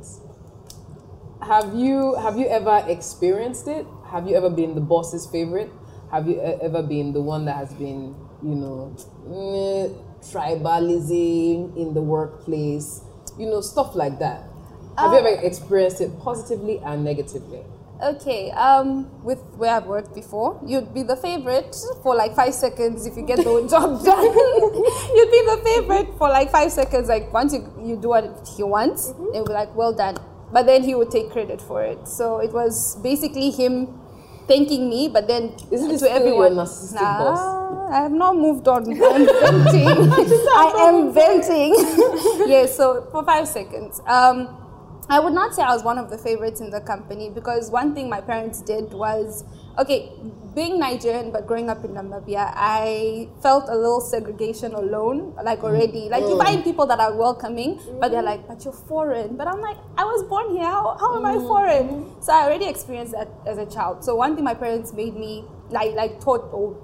[1.42, 3.86] Have you have you ever experienced it?
[4.12, 5.72] Have you ever been the boss's favorite?
[6.14, 8.96] Have you ever been the one that has been, you know,
[10.22, 13.02] tribalism in the workplace?
[13.40, 14.44] You know, stuff like that.
[14.96, 17.62] Have you ever experienced it positively and negatively?
[18.00, 23.08] Okay, um, with where I've worked before, you'd be the favorite for like five seconds
[23.08, 24.24] if you get the job done.
[25.16, 27.08] you'd be the favorite for like five seconds.
[27.10, 29.34] Like once you, you do what he wants, Mm-hmm.
[29.34, 30.18] it'll be like, well done.
[30.52, 32.08] But then he would take credit for it.
[32.08, 33.88] So it was basically him
[34.48, 36.56] thanking me, but then Isn't to everyone.
[36.56, 37.92] your narcissistic nah, boss?
[37.94, 38.84] I have not moved on.
[38.90, 39.88] I'm venting.
[40.12, 41.76] I am venting.
[42.50, 44.02] yeah, so for five seconds.
[44.08, 44.58] Um,
[45.10, 47.94] I would not say I was one of the favorites in the company because one
[47.94, 49.44] thing my parents did was
[49.78, 50.12] okay,
[50.56, 55.64] being Nigerian but growing up in Namibia, I felt a little segregation alone, like mm.
[55.64, 56.10] already.
[56.10, 56.44] Like you oh.
[56.44, 59.36] find people that are welcoming, but they're like, but you're foreign.
[59.36, 60.66] But I'm like, I was born here.
[60.66, 61.48] How, how am I mm.
[61.48, 62.22] foreign?
[62.22, 64.04] So I already experienced that as a child.
[64.04, 66.76] So one thing my parents made me like like taught or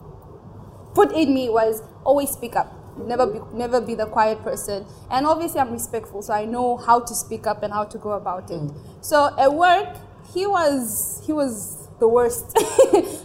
[0.95, 2.75] put in me was always speak up
[3.06, 6.99] never be never be the quiet person and obviously i'm respectful so i know how
[6.99, 8.75] to speak up and how to go about it mm.
[8.99, 9.95] so at work
[10.34, 12.58] he was he was the worst.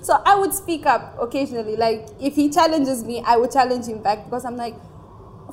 [0.04, 1.76] So i would speak up occasionally.
[1.76, 4.74] Like if he challenges me i would challenge him back because i'm like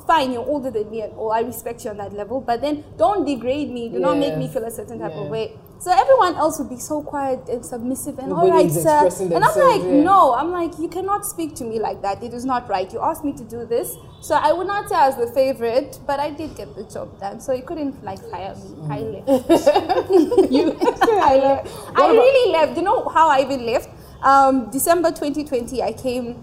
[0.06, 2.84] fine you're older than me and all i respect you on that level but then
[2.96, 5.20] don't degrade me do not make me feel a certain type Yeah.
[5.22, 9.08] of way so everyone else would be so quiet and submissive and all right sir
[9.20, 10.02] and i'm like yeah.
[10.02, 12.22] no I'm like, you cannot speak to me like that.
[12.22, 12.90] It is not right.
[12.92, 13.96] You asked me to do this.
[14.20, 17.18] So I would not say I was the favorite, but I did get the job
[17.20, 17.40] done.
[17.40, 18.70] So you couldn't like fire me.
[18.90, 19.12] I Mm.
[19.14, 20.50] left.
[20.56, 20.76] You
[21.32, 21.68] I left.
[21.96, 22.76] I really left.
[22.76, 23.88] You know how I even left?
[24.22, 26.42] Um, December 2020, I came.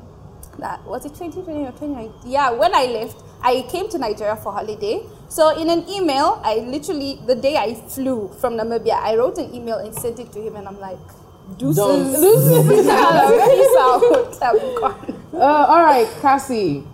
[0.60, 2.32] That was it 2020 or 2019?
[2.32, 5.02] Yeah, when I left, I came to Nigeria for holiday.
[5.30, 9.54] So in an email, I literally the day I flew from Namibia, I wrote an
[9.54, 10.98] email and sent it to him, and I'm like,
[11.58, 12.68] deuces, Done.
[12.68, 15.24] peace out, peace out, I'm gone.
[15.34, 16.86] Uh, all right, Kassie.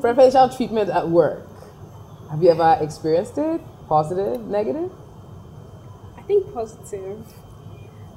[0.00, 1.46] Preferential treatment at work.
[2.30, 3.60] Have you ever experienced it?
[3.88, 4.90] Positive, negative?
[6.16, 7.24] I think positive.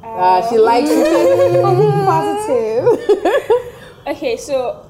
[0.03, 1.61] Uh, she likes it.
[1.63, 3.59] Positive.
[4.05, 4.85] Okay, so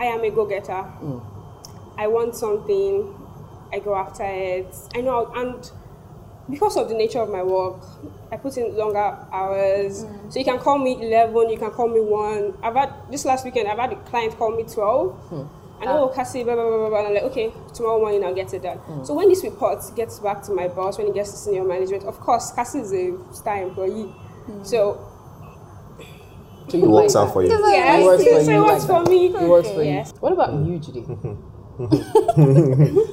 [0.00, 0.84] I am a go-getter.
[1.98, 3.14] I want something,
[3.72, 4.74] I go after it.
[4.94, 5.70] I know, how- and
[6.50, 7.76] because of the nature of my work,
[8.30, 10.04] I put in longer hours.
[10.04, 10.32] Mm.
[10.32, 12.54] So you can call me eleven, you can call me one.
[12.62, 13.68] I've had this last weekend.
[13.68, 15.12] I've had a client call me twelve.
[15.30, 15.42] Hmm.
[15.80, 16.98] I know, oh, Kassie, blah, blah, blah, blah, blah.
[16.98, 18.78] And I'm like, okay, tomorrow morning I'll get it done.
[18.78, 19.04] Hmm.
[19.04, 22.04] So when this report gets back to my boss, when it gets to senior management,
[22.04, 24.04] of course, Kassie is a star employee.
[24.46, 24.62] Hmm.
[24.64, 24.98] So
[26.68, 27.32] So It works like out that.
[27.32, 27.48] for you.
[27.48, 29.26] Yes, It works for you, it works for me.
[29.26, 30.04] It works for you.
[30.20, 31.36] What about you, Jide?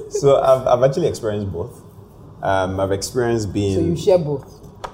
[0.10, 1.82] So I've, I've actually experienced both.
[2.42, 3.76] Um, I've experienced being.
[3.76, 4.46] So you share both.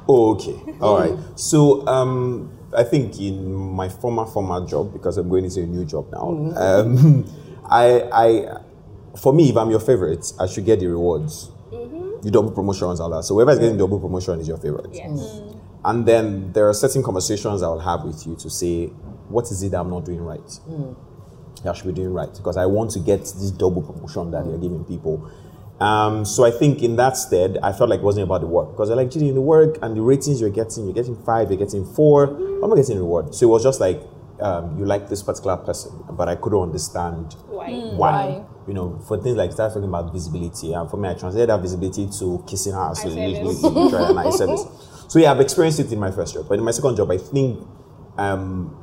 [0.07, 0.55] Oh, okay.
[0.81, 1.17] All right.
[1.35, 5.85] So, um, I think in my former former job, because I'm going into a new
[5.85, 7.25] job now, um,
[7.69, 8.57] I, I,
[9.17, 13.09] for me, if I'm your favorite, I should get the rewards, the double promotions, all
[13.11, 13.23] that.
[13.23, 14.89] So whoever is getting double promotion is your favorite.
[14.93, 15.41] Yes.
[15.83, 18.87] And then there are certain conversations I will have with you to say,
[19.29, 20.59] what is it that I'm not doing right?
[21.67, 24.57] I should be doing right because I want to get this double promotion that you're
[24.57, 25.29] giving people.
[25.79, 28.71] Um, so I think in that stead, I felt like it wasn't about the work
[28.71, 31.49] because I like, Judy, in the work and the ratings you're getting, you're getting five,
[31.49, 32.23] you're getting 4
[32.63, 33.35] I'm not getting reward.
[33.35, 34.01] So it was just like,
[34.39, 37.71] um, you like this particular person, but I couldn't understand Why?
[37.71, 38.43] why.
[38.67, 41.61] You know, for things like start talking about visibility, and for me, I translated that
[41.61, 42.93] visibility to kissing her.
[42.95, 43.77] So I usually service.
[43.77, 44.65] you try and I service.
[45.07, 47.17] So yeah, I've experienced it in my first job, but in my second job, I
[47.17, 47.65] think
[48.17, 48.75] um,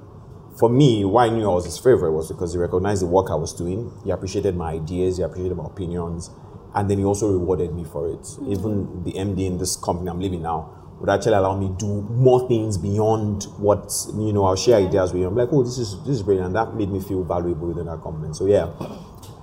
[0.58, 3.30] for me, why I knew I was his favorite was because he recognized the work
[3.30, 3.90] I was doing.
[4.04, 5.16] He appreciated my ideas.
[5.16, 6.30] He appreciated my opinions,
[6.74, 8.26] and then he also rewarded me for it.
[8.46, 12.02] Even the MD in this company I'm living now would actually allow me to do
[12.10, 14.44] more things beyond what you know.
[14.44, 15.28] I'll share ideas with you.
[15.28, 16.46] I'm like, oh, this is this is brilliant.
[16.48, 18.32] And that made me feel valuable within that company.
[18.34, 18.70] So yeah,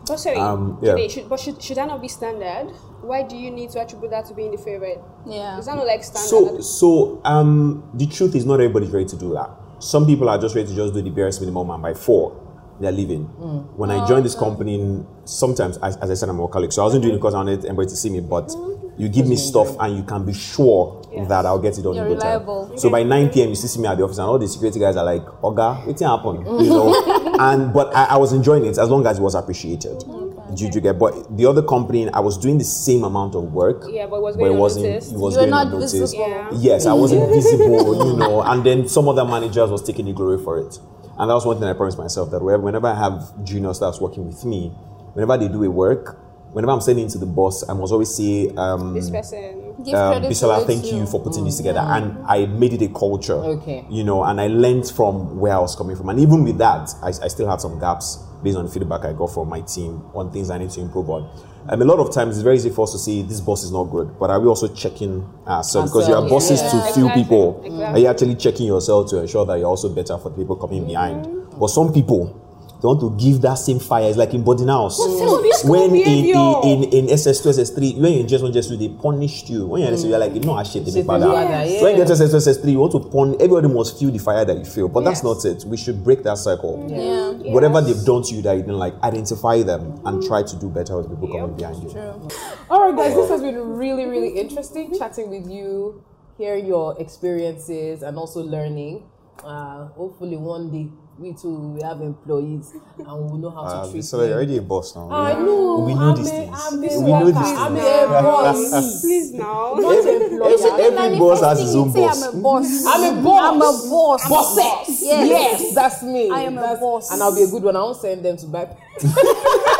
[0.07, 0.91] But sorry, Um, yeah.
[0.95, 2.74] today, should, but should, should that not be standard?
[3.01, 4.99] Why do you need to attribute that to being the favorite?
[5.28, 5.60] Yeah.
[5.60, 6.28] Is that not like standard?
[6.28, 9.49] So, so um, the truth is, not everybody's ready to do that.
[9.80, 12.45] Some people are just ready to just do the barest minimum, and by four,
[12.80, 13.27] they're leaving.
[13.27, 13.75] Mm.
[13.75, 16.82] When I oh, joined this company, sometimes, as, as I said, I'm a workaholic, so
[16.82, 19.01] I wasn't doing it because I wanted everybody to see me, but mm-hmm.
[19.01, 22.05] you give me stuff, and you can be sure that I'll get it done You're
[22.05, 22.41] in good time.
[22.41, 22.77] reliable.
[22.77, 24.95] So by 9 p.m., you see me at the office, and all the security guys
[24.95, 27.36] are like, "Oga, what's happened?" You know.
[27.39, 29.97] and but I, I was enjoying it as long as it was appreciated.
[29.99, 30.18] Mm.
[30.68, 30.99] Do you, get?
[30.99, 33.84] But the other company, I was doing the same amount of work.
[33.89, 34.86] Yeah, but it was but going it wasn't.
[34.88, 35.12] unnoticed.
[35.14, 35.93] It was You were going not unnoticed.
[35.95, 36.28] visible.
[36.28, 36.49] Yeah.
[36.53, 40.43] Yes, I wasn't visible, you know, and then some other managers was taking the glory
[40.43, 40.78] for it.
[41.18, 43.99] And that was one thing I promised myself that whenever whenever I have junior staffs
[43.99, 44.70] working with me,
[45.14, 46.18] whenever they do a work,
[46.53, 49.68] whenever I'm sending it to the boss, I must always say, um, this person.
[49.80, 50.97] Um, Bisola, thank too.
[50.97, 51.80] you for putting this together.
[51.80, 53.34] And I made it a culture.
[53.34, 53.86] Okay.
[53.89, 56.09] You know, and I learned from where I was coming from.
[56.09, 59.13] And even with that, I, I still had some gaps based on the feedback I
[59.13, 61.30] got from my team on things I need to improve on.
[61.67, 63.71] Um, a lot of times it's very easy for us to say this boss is
[63.71, 65.91] not good, but are we also checking ourselves?
[65.91, 66.71] Because you are bosses yeah.
[66.71, 67.61] to few people.
[67.63, 67.86] exactly.
[67.86, 70.88] Are you actually checking yourself to ensure that you're also better for the people coming
[70.88, 71.27] behind?
[71.59, 72.49] But some people,
[72.82, 74.07] they want to give that same fire.
[74.07, 74.95] It's like in boarding house.
[74.97, 79.49] some when in, in, in, in SS2, SS3, when you're in just just they punished
[79.49, 79.67] you.
[79.67, 81.27] When you're in SS2, you're like, you know, I shit, Shit, father.
[81.27, 81.82] yes.
[81.82, 84.45] When you get to SS2, SS3, you want to punish, everybody must feel the fire
[84.45, 84.88] that you feel.
[84.88, 85.65] But that's not it.
[85.65, 86.88] We should break that cycle.
[86.89, 87.51] Yeah.
[87.51, 90.69] Whatever they've done to you that you didn't like, identify them and try to do
[90.69, 91.91] better with the people coming behind you.
[91.91, 92.30] True.
[92.69, 96.01] All right, guys, this has been really, really interesting chatting with you,
[96.38, 99.03] hearing your experiences, and also learning.
[99.43, 100.89] Uh, hopefully, one day
[101.20, 104.36] we too will have employees and we'll know how Uh, to treat so you're them.
[104.38, 105.09] already a boss now.
[105.11, 105.80] I know.
[105.86, 106.57] We know I'm these a- things.
[106.63, 107.86] I'm a We know these I'm things.
[107.86, 109.01] a boss.
[109.01, 109.74] Please now.
[109.76, 110.80] Not employer.
[110.80, 112.24] Every boss has his own Say boss.
[112.24, 112.86] I'm a boss.
[112.88, 113.41] I'm a boss.
[113.43, 113.59] I'm a
[113.89, 114.30] boss.
[114.30, 115.01] Bosses.
[115.03, 115.28] Yes.
[115.30, 116.30] Yes, that's me.
[116.32, 117.11] I am a That's- boss.
[117.11, 117.76] And I'll be a good one.
[117.76, 118.67] I won't send them to buy.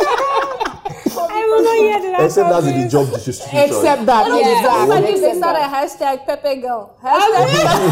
[1.50, 2.24] I will not hear that.
[2.24, 3.58] Except that's the job description.
[3.58, 4.26] Except that.
[4.28, 4.58] Yeah.
[4.58, 4.86] Exactly.
[4.88, 6.94] But if they start a hashtag Pepe Girl.
[7.02, 7.46] Hashtag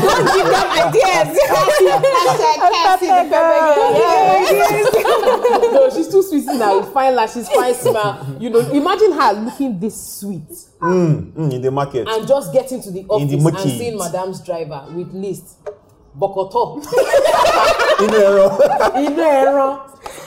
[0.07, 1.29] Don't give them ideas.
[2.19, 3.73] Hashtag Pepe Girl.
[5.73, 6.83] no, she's too sweet now.
[6.83, 8.37] Fine lashes, fine smile.
[8.41, 10.49] You know, imagine her looking this sweet
[10.81, 12.07] Mm, in the market.
[12.09, 13.61] and just getting to the office the and market.
[13.69, 15.59] seeing Madame's driver with list.
[16.17, 16.79] Bokoto.
[18.03, 18.51] In error.
[18.95, 19.79] Inú ẹran.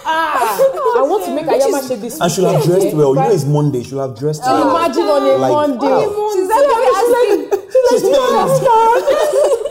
[0.05, 0.57] Ah,
[0.97, 2.19] I want to make Ayama shake this.
[2.19, 3.15] And she'll have dressed well.
[3.15, 3.83] You know it's Monday.
[3.83, 4.69] She'll have dressed well.
[4.75, 5.85] Imagine on a Like, Monday.
[5.85, 6.31] wow.
[6.33, 7.51] She's asking.
[7.89, 8.53] She's telling me.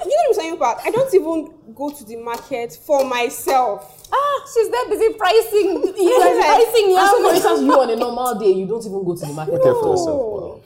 [0.07, 0.76] you know what I'm saying about?
[0.85, 4.09] I don't even go to the market for myself.
[4.12, 5.83] Ah, she's there busy pricing.
[5.97, 6.22] You Yes.
[6.22, 9.05] are pricing And so, for your instance, you on a normal day, you don't even
[9.05, 9.62] go to the market.
[9.62, 10.20] Care for yourself.
[10.20, 10.61] Wow.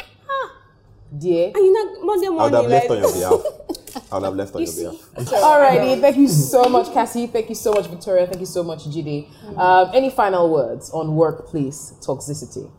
[1.17, 1.47] Dear.
[1.55, 3.61] And you know, Monday I would morning, have left on like, your behalf.
[4.11, 5.11] I would have left on your behalf.
[5.16, 7.30] Alrighty, thank you so much, Kassie.
[7.30, 8.26] Thank you so much, Victoria.
[8.26, 9.28] Thank you so much, Jide.
[9.57, 12.70] Um, any final words on workplace toxicity?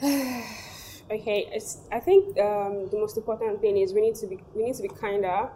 [0.02, 4.64] okay, it's, I think um, the most important thing is we need to be we
[4.64, 5.50] need to be kinder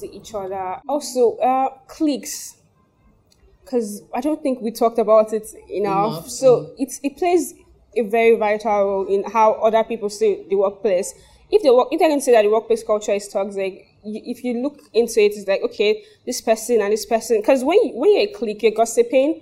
[0.00, 0.80] to each other.
[0.88, 2.56] Also, uh, cliques,
[3.62, 6.28] because I don't think we talked about it enough.
[6.28, 7.54] So it's it plays
[7.96, 11.14] a very vital role in how other people see the workplace.
[11.50, 14.44] If the work, if they can say that the workplace culture is toxic, you, if
[14.44, 17.40] you look into it, it's like okay, this person and this person.
[17.40, 19.40] Because when you, when you're a clique, you're gossiping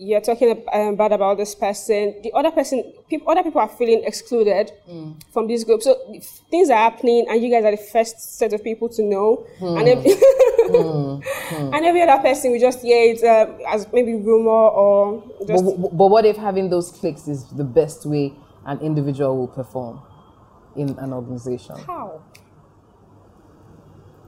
[0.00, 2.14] you're talking um, bad about this person.
[2.22, 2.90] The other person,
[3.26, 4.72] other people are feeling excluded
[5.30, 5.82] from this group.
[5.82, 9.02] So if things are happening, and you guys are the first set of people to
[9.02, 9.46] know.
[9.60, 10.12] And, every
[11.52, 15.64] and every other person, we just hear it um, as maybe rumor or just.
[15.64, 18.32] But, but, but what if having those clicks is the best way
[18.64, 20.00] an individual will perform
[20.76, 21.76] in an organization?
[21.86, 22.20] how?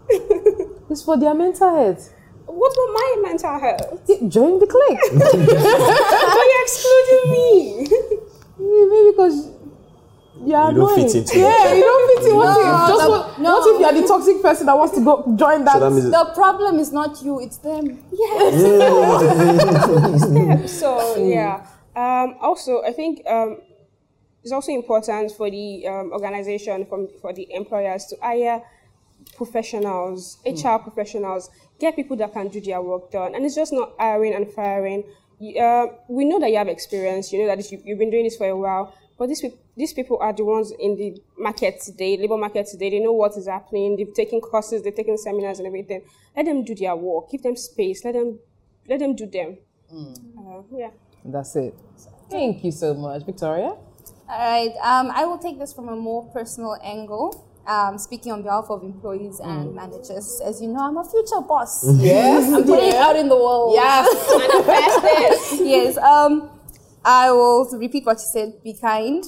[0.90, 2.12] It's for their mental health.
[2.47, 4.07] What about my mental health?
[4.28, 5.01] Join the clique.
[5.12, 7.86] Why are you excluding me?
[8.59, 9.36] Maybe because
[10.45, 11.76] you are You don't fit into Yeah, it.
[11.76, 12.36] you don't fit in.
[12.36, 13.51] What No, if just the- what, no.
[13.59, 15.74] what if you are the toxic person that wants to go join that?
[15.74, 18.05] So that means The problem is not you, it's them.
[18.12, 18.55] Yes.
[20.80, 21.64] So yeah.
[21.97, 23.59] Um, also, I think um,
[24.43, 28.62] it's also important for the um, organization, from for the employers to hire
[29.36, 33.93] professionals, HR professionals, get people that can do their work done, and it's just not
[33.99, 35.05] hiring and firing.
[35.61, 37.32] Uh, we know that you have experience.
[37.32, 38.95] You know that this, you, you've been doing this for a while.
[39.18, 42.90] But these people, these people are the ones in the market today, labor market today.
[42.90, 43.97] They know what is happening.
[43.97, 46.03] They've taken courses, they've taken seminars and everything.
[46.36, 47.30] Let them do their work.
[47.30, 48.05] Give them space.
[48.05, 48.38] Let them,
[48.88, 49.59] let them do them.
[49.93, 50.90] Uh, yeah.
[51.24, 51.74] That's it.
[52.30, 53.76] Thank you so much, Victoria.
[54.28, 54.72] All right.
[54.82, 57.48] Um, I will take this from a more personal angle.
[57.66, 61.84] Um, speaking on behalf of employees and managers, as you know, I'm a future boss.
[62.02, 63.74] Yes, I'm putting it out in the world.
[63.74, 65.60] Yes.
[65.60, 65.96] yes.
[65.98, 66.50] Um,
[67.04, 68.62] I will repeat what you said.
[68.64, 69.24] Be kind.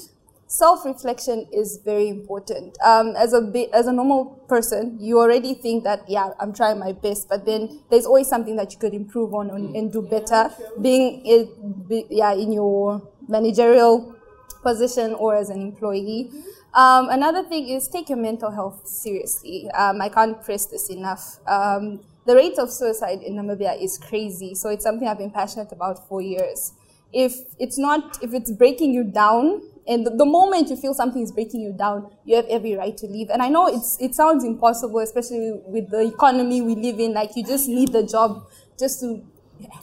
[0.48, 2.76] Self-reflection is very important.
[2.84, 3.40] Um, as a
[3.72, 7.80] as a normal person, you already think that yeah, I'm trying my best, but then
[7.90, 10.50] there's always something that you could improve on and, and do better.
[10.80, 14.14] Being it, be, yeah, in your managerial
[14.64, 16.30] position or as an employee.
[16.74, 19.70] Um, another thing is take your mental health seriously.
[19.70, 21.38] Um, I can't press this enough.
[21.46, 25.70] Um, the rate of suicide in Namibia is crazy, so it's something I've been passionate
[25.70, 26.72] about for years.
[27.12, 31.22] If it's not, if it's breaking you down, and the, the moment you feel something
[31.22, 33.28] is breaking you down, you have every right to leave.
[33.30, 37.12] And I know it's it sounds impossible, especially with the economy we live in.
[37.12, 38.48] Like you just need the job
[38.78, 39.22] just to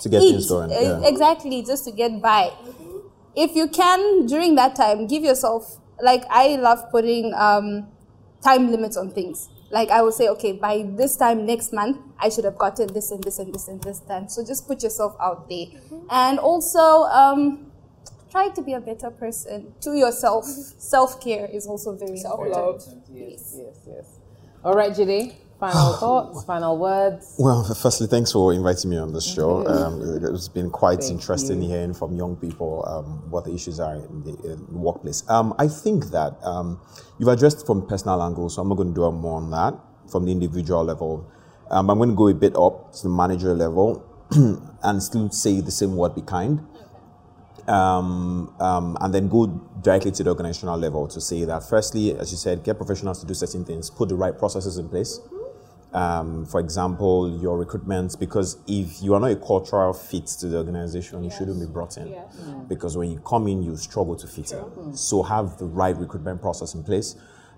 [0.01, 0.31] To get eat.
[0.31, 1.07] things going, yeah.
[1.07, 2.51] Exactly, just to get by
[3.35, 7.87] if you can during that time give yourself like i love putting um,
[8.43, 9.49] time limits on things.
[9.69, 13.11] Like i will say okay by this time next month i should have gotten this
[13.11, 14.27] and this and this and this done.
[14.29, 15.67] So just put yourself out there.
[16.09, 17.71] And also um,
[18.29, 20.45] try to be a better person to yourself.
[20.45, 22.83] Self-care is also very important.
[23.13, 24.05] Yes, yes, yes.
[24.63, 25.33] All right, Jide.
[25.61, 27.35] Final thoughts, final words.
[27.37, 29.65] Well, firstly, thanks for inviting me on the show.
[29.67, 31.69] Um, it- it's been quite Thank interesting you.
[31.69, 35.23] hearing from young people um, what the issues are in the, in the workplace.
[35.29, 36.81] Um, I think that um,
[37.19, 39.75] you've addressed from personal angle, so I'm not going to dwell more on that
[40.11, 41.31] from the individual level.
[41.69, 44.03] Um, I'm going to go a bit up to the manager level
[44.83, 46.59] and still say the same word, be kind
[47.67, 49.45] um, um, and then go
[49.81, 53.27] directly to the organizational level to say that firstly, as you said, get professionals to
[53.27, 55.19] do certain things, put the right processes in place.
[55.93, 60.57] Um, for example, your recruitment, because if you are not a cultural fit to the
[60.57, 62.15] organization, you shouldn't be brought in.
[62.67, 64.95] Because when you come in, you struggle to fit in.
[64.95, 67.15] So have the right recruitment process in place.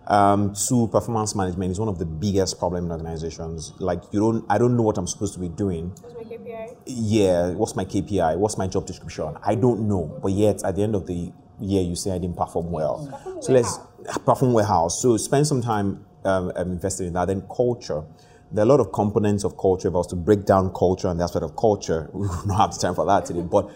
[0.07, 3.71] Um, two, performance management is one of the biggest problem in organizations.
[3.79, 6.75] Like you don't, I don't know what I'm supposed to be doing That's my KPI.
[6.87, 8.35] yeah, what's my KPI?
[8.37, 9.37] What's my job description?
[9.45, 10.19] I don't know.
[10.21, 11.31] But yet, at the end of the
[11.61, 13.39] year, you say I didn't perform well.
[13.41, 13.79] so let's
[14.25, 14.65] perform well.
[14.65, 14.87] How?
[14.89, 17.27] So spend some time um, um, investing in that.
[17.27, 18.03] Then culture.
[18.51, 19.87] There are a lot of components of culture.
[19.87, 22.71] If I was to break down culture and the aspect of culture, we will not
[22.71, 23.41] have time for that today.
[23.41, 23.71] But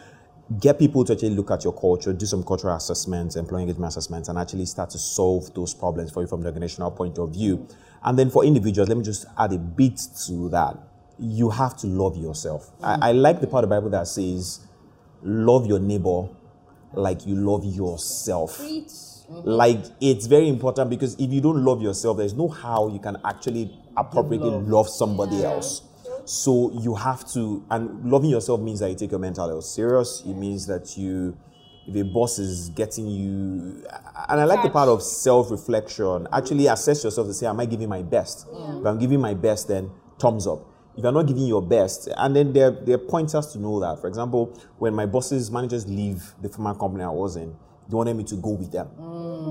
[0.59, 4.29] get people to actually look at your culture, do some cultural assessments, employee engagement assessments,
[4.29, 7.67] and actually start to solve those problems for you from the organizational point of view.
[8.03, 10.77] And then for individuals, let me just add a bit to that.
[11.19, 12.71] You have to love yourself.
[12.81, 14.59] I, I like the part of the Bible that says,
[15.23, 16.29] love your neighbor
[16.93, 18.59] like you love yourself.
[19.29, 23.17] Like it's very important because if you don't love yourself, there's no how you can
[23.25, 25.81] actually appropriately love, somebody else.
[26.25, 30.23] So you have to, and loving yourself means that you take your mental health serious.
[30.25, 31.37] It means that you,
[31.87, 33.85] if a boss is getting you,
[34.29, 36.27] and I like the part of self-reflection.
[36.33, 38.45] Actually, assess yourself to say, "Am I giving my best?
[38.51, 40.65] If I'm giving my best, then thumbs up.
[40.97, 43.99] If you're not giving your best, and then there, there are pointers to know that.
[43.99, 47.55] For example, when my bosses, managers leave the former company I was in,
[47.89, 48.87] they wanted me to go with them.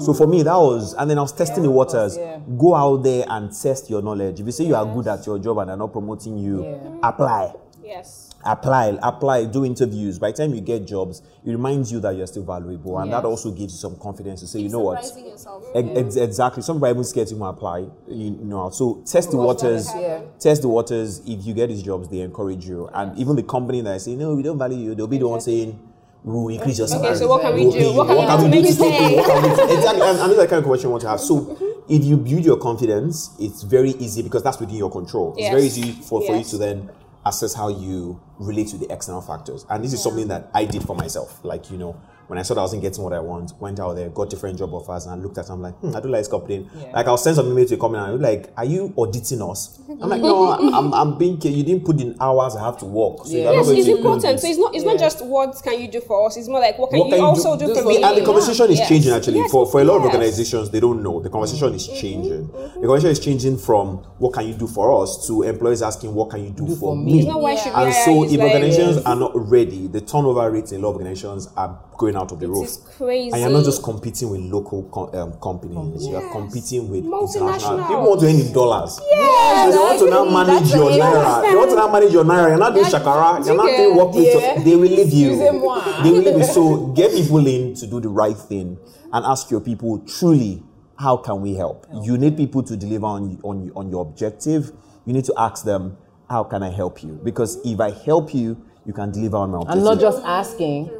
[0.00, 2.16] So for me, that was, and then I was testing the waters.
[2.18, 2.38] yeah.
[2.58, 4.38] Go out there and test your knowledge.
[4.40, 7.54] If you say you are good at your job and they're not promoting you, apply
[7.82, 8.30] Yes.
[8.44, 10.18] apply, apply, do interviews.
[10.18, 13.24] By the time you get jobs, it reminds you that you're still valuable, and that
[13.24, 15.64] also gives you some confidence to say, you know what, Surprising yourself.
[15.74, 16.62] Ex- ex- exactly.
[16.64, 17.86] Some people are even scared to apply.
[18.08, 19.88] You know, so test the waters.
[19.94, 20.20] Yeah.
[20.40, 21.20] Test the waters.
[21.26, 24.34] If you get these jobs, they encourage you, and even the company that say, no,
[24.34, 25.78] we don't value you, they'll be the one saying.
[26.26, 27.14] We will increase your salary.
[27.14, 27.92] so what can we do?
[27.94, 28.96] What can we do to make to you stay?
[28.96, 29.16] stay?
[29.16, 29.62] What can we do?
[29.76, 30.02] Exactly.
[30.02, 31.20] And, and that's the kind of question you want to have.
[31.20, 31.56] So,
[31.88, 35.36] if you build your confidence, it's very easy because that's within your control.
[35.38, 36.90] It's very easy for, for you to then
[37.24, 39.66] assess how you relate to the external factors.
[39.70, 41.38] And this is something that I did for myself.
[41.44, 41.96] Like, you know,
[42.26, 44.58] when I saw that I wasn't getting what I want, went out there, got different
[44.58, 46.68] job offers, and I looked at it, I'm like, hmm, I do like this company.
[46.92, 49.78] Like, I'll send some email to a company, and I'm like, are you auditing us?
[49.88, 52.84] I'm like, no, I'm, I'm being, ca- you didn't put in hours I have to
[52.84, 53.26] work.
[53.26, 53.52] So Yeah.
[53.52, 54.40] Yes, it's important.
[54.40, 56.36] So it's not it's not just what can you do for us.
[56.36, 57.88] It's more like what can, What you, can you also do- do, do for for
[57.88, 57.98] me.
[57.98, 58.02] me?
[58.02, 58.88] and the conversation is Yes.
[58.88, 59.38] changing actually.
[59.38, 61.20] Yes, for, for a lot of organizations, they don't know.
[61.20, 62.48] The conversation is changing.
[62.48, 66.30] The conversation is changing from what can you do for us to employees asking what
[66.30, 67.04] can you do, for, for me.
[67.12, 67.18] me.
[67.20, 70.72] It's not why should we And so if organizations are not ready, the turnover rates
[70.72, 72.66] in a lot of organizations are going out of the It roof.
[72.66, 73.30] is crazy.
[73.32, 77.78] And you're not just competing with local co- um, companies, you're competing with international.
[77.86, 79.00] People want to earn in dollars.
[79.10, 81.42] Yes, they want to now manage your what it naira.
[81.50, 82.48] They want to now manage your naira.
[82.48, 83.46] You're not doing shakara.
[83.46, 84.34] You're not doing workplace.
[84.34, 84.62] Yeah.
[84.62, 85.36] They will leave you.
[85.36, 86.44] They will leave you.
[86.44, 88.78] So get people in to do the right thing
[89.12, 90.62] and ask your people truly,
[90.98, 91.86] how can we help?
[92.02, 94.72] You need people to deliver on, on, on your objective.
[95.04, 95.96] You need to ask them,
[96.28, 97.20] how can I help you?
[97.22, 99.78] Because if I help you, you can deliver on my objective.
[99.78, 100.90] I'm not just asking,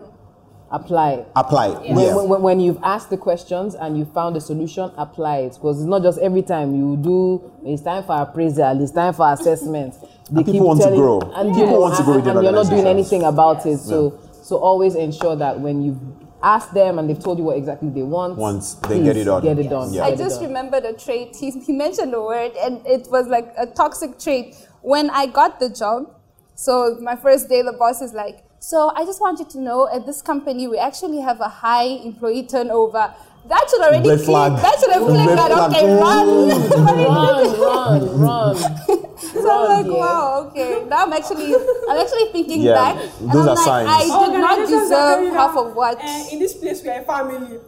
[0.77, 1.29] apply it.
[1.35, 1.69] apply.
[1.71, 2.15] When, Yeah.
[2.15, 5.55] when, when you've asked the questions and you found a solution, apply it.
[5.55, 7.21] Because it's not just every time you do,
[7.65, 9.95] it's time for appraisal, it's time for assessment.
[10.31, 11.21] They people want to grow.
[11.21, 13.67] And, People you know, want to grow and, within and you're not doing anything about
[13.67, 13.79] it.
[13.79, 15.99] So So always ensure that when you
[16.41, 19.43] ask them and they've told you what exactly they want, Once they get it done.
[19.43, 19.93] Get it done.
[19.93, 20.05] Yeah.
[20.05, 21.35] I just remembered a trait.
[21.35, 24.55] He, he mentioned a word, and it was like a toxic trait.
[24.83, 26.15] When I got the job,
[26.55, 29.89] so my first day, the boss is like, So I just want you to know
[29.95, 33.15] at this company, we actually have a high employee turnover.
[33.47, 34.53] That should already Red click- flag.
[34.61, 35.71] That should have clicked that, flag.
[35.71, 36.27] okay, run.
[37.07, 38.57] run, run, run.
[39.17, 40.85] So I'm like, wow, okay.
[40.91, 42.97] Now I'm actually, I'm actually thinking Yeah, back.
[43.21, 44.11] and those I'm are like, signs.
[44.11, 45.99] I did not deserve very half of what.
[46.03, 47.61] Uh, in this place, we are a family.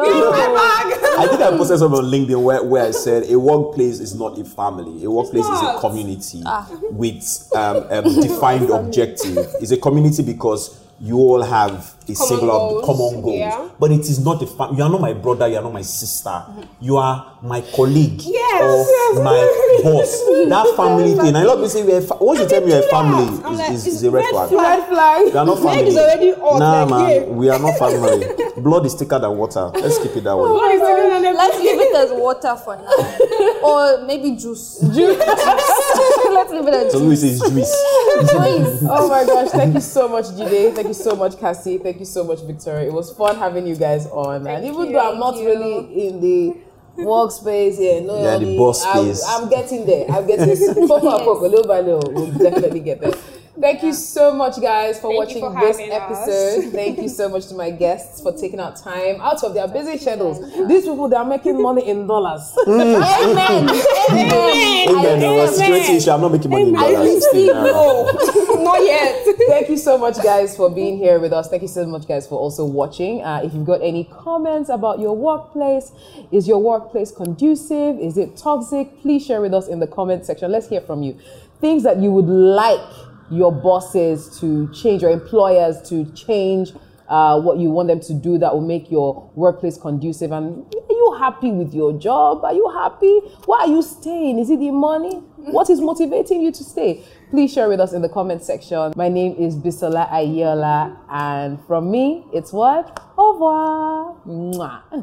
[1.18, 4.38] I think I posted something on LinkedIn where, where I said a workplace is not
[4.38, 5.04] a family.
[5.04, 5.80] A workplace is a not.
[5.80, 6.42] community
[6.90, 9.38] with um, a defined objective.
[9.60, 13.36] It's a community because you all have a singular goals, common goal.
[13.36, 13.68] yeah.
[13.78, 14.78] But it is not a family.
[14.78, 15.46] You are not my brother.
[15.46, 16.42] You are not my sister.
[16.80, 20.24] You are my colleague Yes, or yes, my boss.
[20.48, 21.36] That family thing.
[21.36, 22.00] I love to say we're.
[22.00, 24.10] Fa- once you tell me you're a family, I'm is, like, is, it's is a
[24.10, 24.48] red red flag.
[24.48, 24.78] flag.
[24.80, 25.24] Red flag.
[25.26, 25.86] We are not family.
[25.88, 27.28] is already Nah, like, man, yeah.
[27.28, 28.26] we are not family.
[28.56, 29.70] Blood is thicker than water.
[29.74, 30.50] Let's keep it that way.
[30.50, 30.84] What is it
[31.22, 32.88] gonna Let's leave it as water for now.
[33.62, 34.80] or maybe juice.
[34.80, 35.18] Juice.
[35.18, 37.22] Let's leave it as So juice.
[37.22, 37.76] we say juice.
[38.20, 38.82] Juice.
[38.90, 40.74] Oh my gosh, thank you so much, Jide.
[40.74, 41.82] Thank you so much, Kassie.
[41.82, 42.88] Thank you so much, Victoria.
[42.88, 44.46] It was fun having you guys on.
[44.46, 44.92] and even you.
[44.92, 46.56] though I'm not Thank really in the
[47.02, 49.24] workspace, yeah, no, Yeah, the boss I'm, space.
[49.26, 50.06] I'm getting there.
[50.10, 50.74] I'm getting there.
[50.88, 53.12] Poco a poco, little by little, we'll definitely get there.
[53.60, 56.28] Thank you so much, guys, for Thank watching for this having us.
[56.28, 56.72] episode.
[56.72, 59.98] Thank you so much to my guests for taking out time out of their busy
[59.98, 60.38] schedules.
[60.68, 62.54] These people, they are making money in dollars.
[62.68, 63.68] Amen.
[64.10, 64.88] Amen.
[64.88, 65.20] Amen.
[65.20, 66.10] No, I security issue.
[66.10, 67.08] I'm not making money in dollars.
[67.08, 67.72] It's still naira.
[67.72, 69.26] No, not yet.
[69.48, 71.48] Thank you so much, guys, for being here with us.
[71.48, 73.22] Thank you so much, guys, for also watching.
[73.22, 75.90] Uh, if you've got any comments about your workplace,
[76.30, 77.98] is your workplace conducive?
[77.98, 79.00] Is it toxic?
[79.02, 80.52] Please share with us in the comment section.
[80.52, 81.18] Let's hear from you.
[81.60, 86.72] Things that you would like your bosses to change, your employers to change.
[87.08, 90.30] Uh, what you want them to do that will make your workplace conducive.
[90.30, 92.44] And are you happy with your job?
[92.44, 93.20] Are you happy?
[93.46, 94.38] Why are you staying?
[94.38, 95.22] Is it the money?
[95.36, 97.02] What is motivating you to stay?
[97.30, 98.92] Please share with us in the comment section.
[98.94, 103.02] My name is Bisola Aiyeola and from me it's what?
[103.16, 104.94] Au revoir.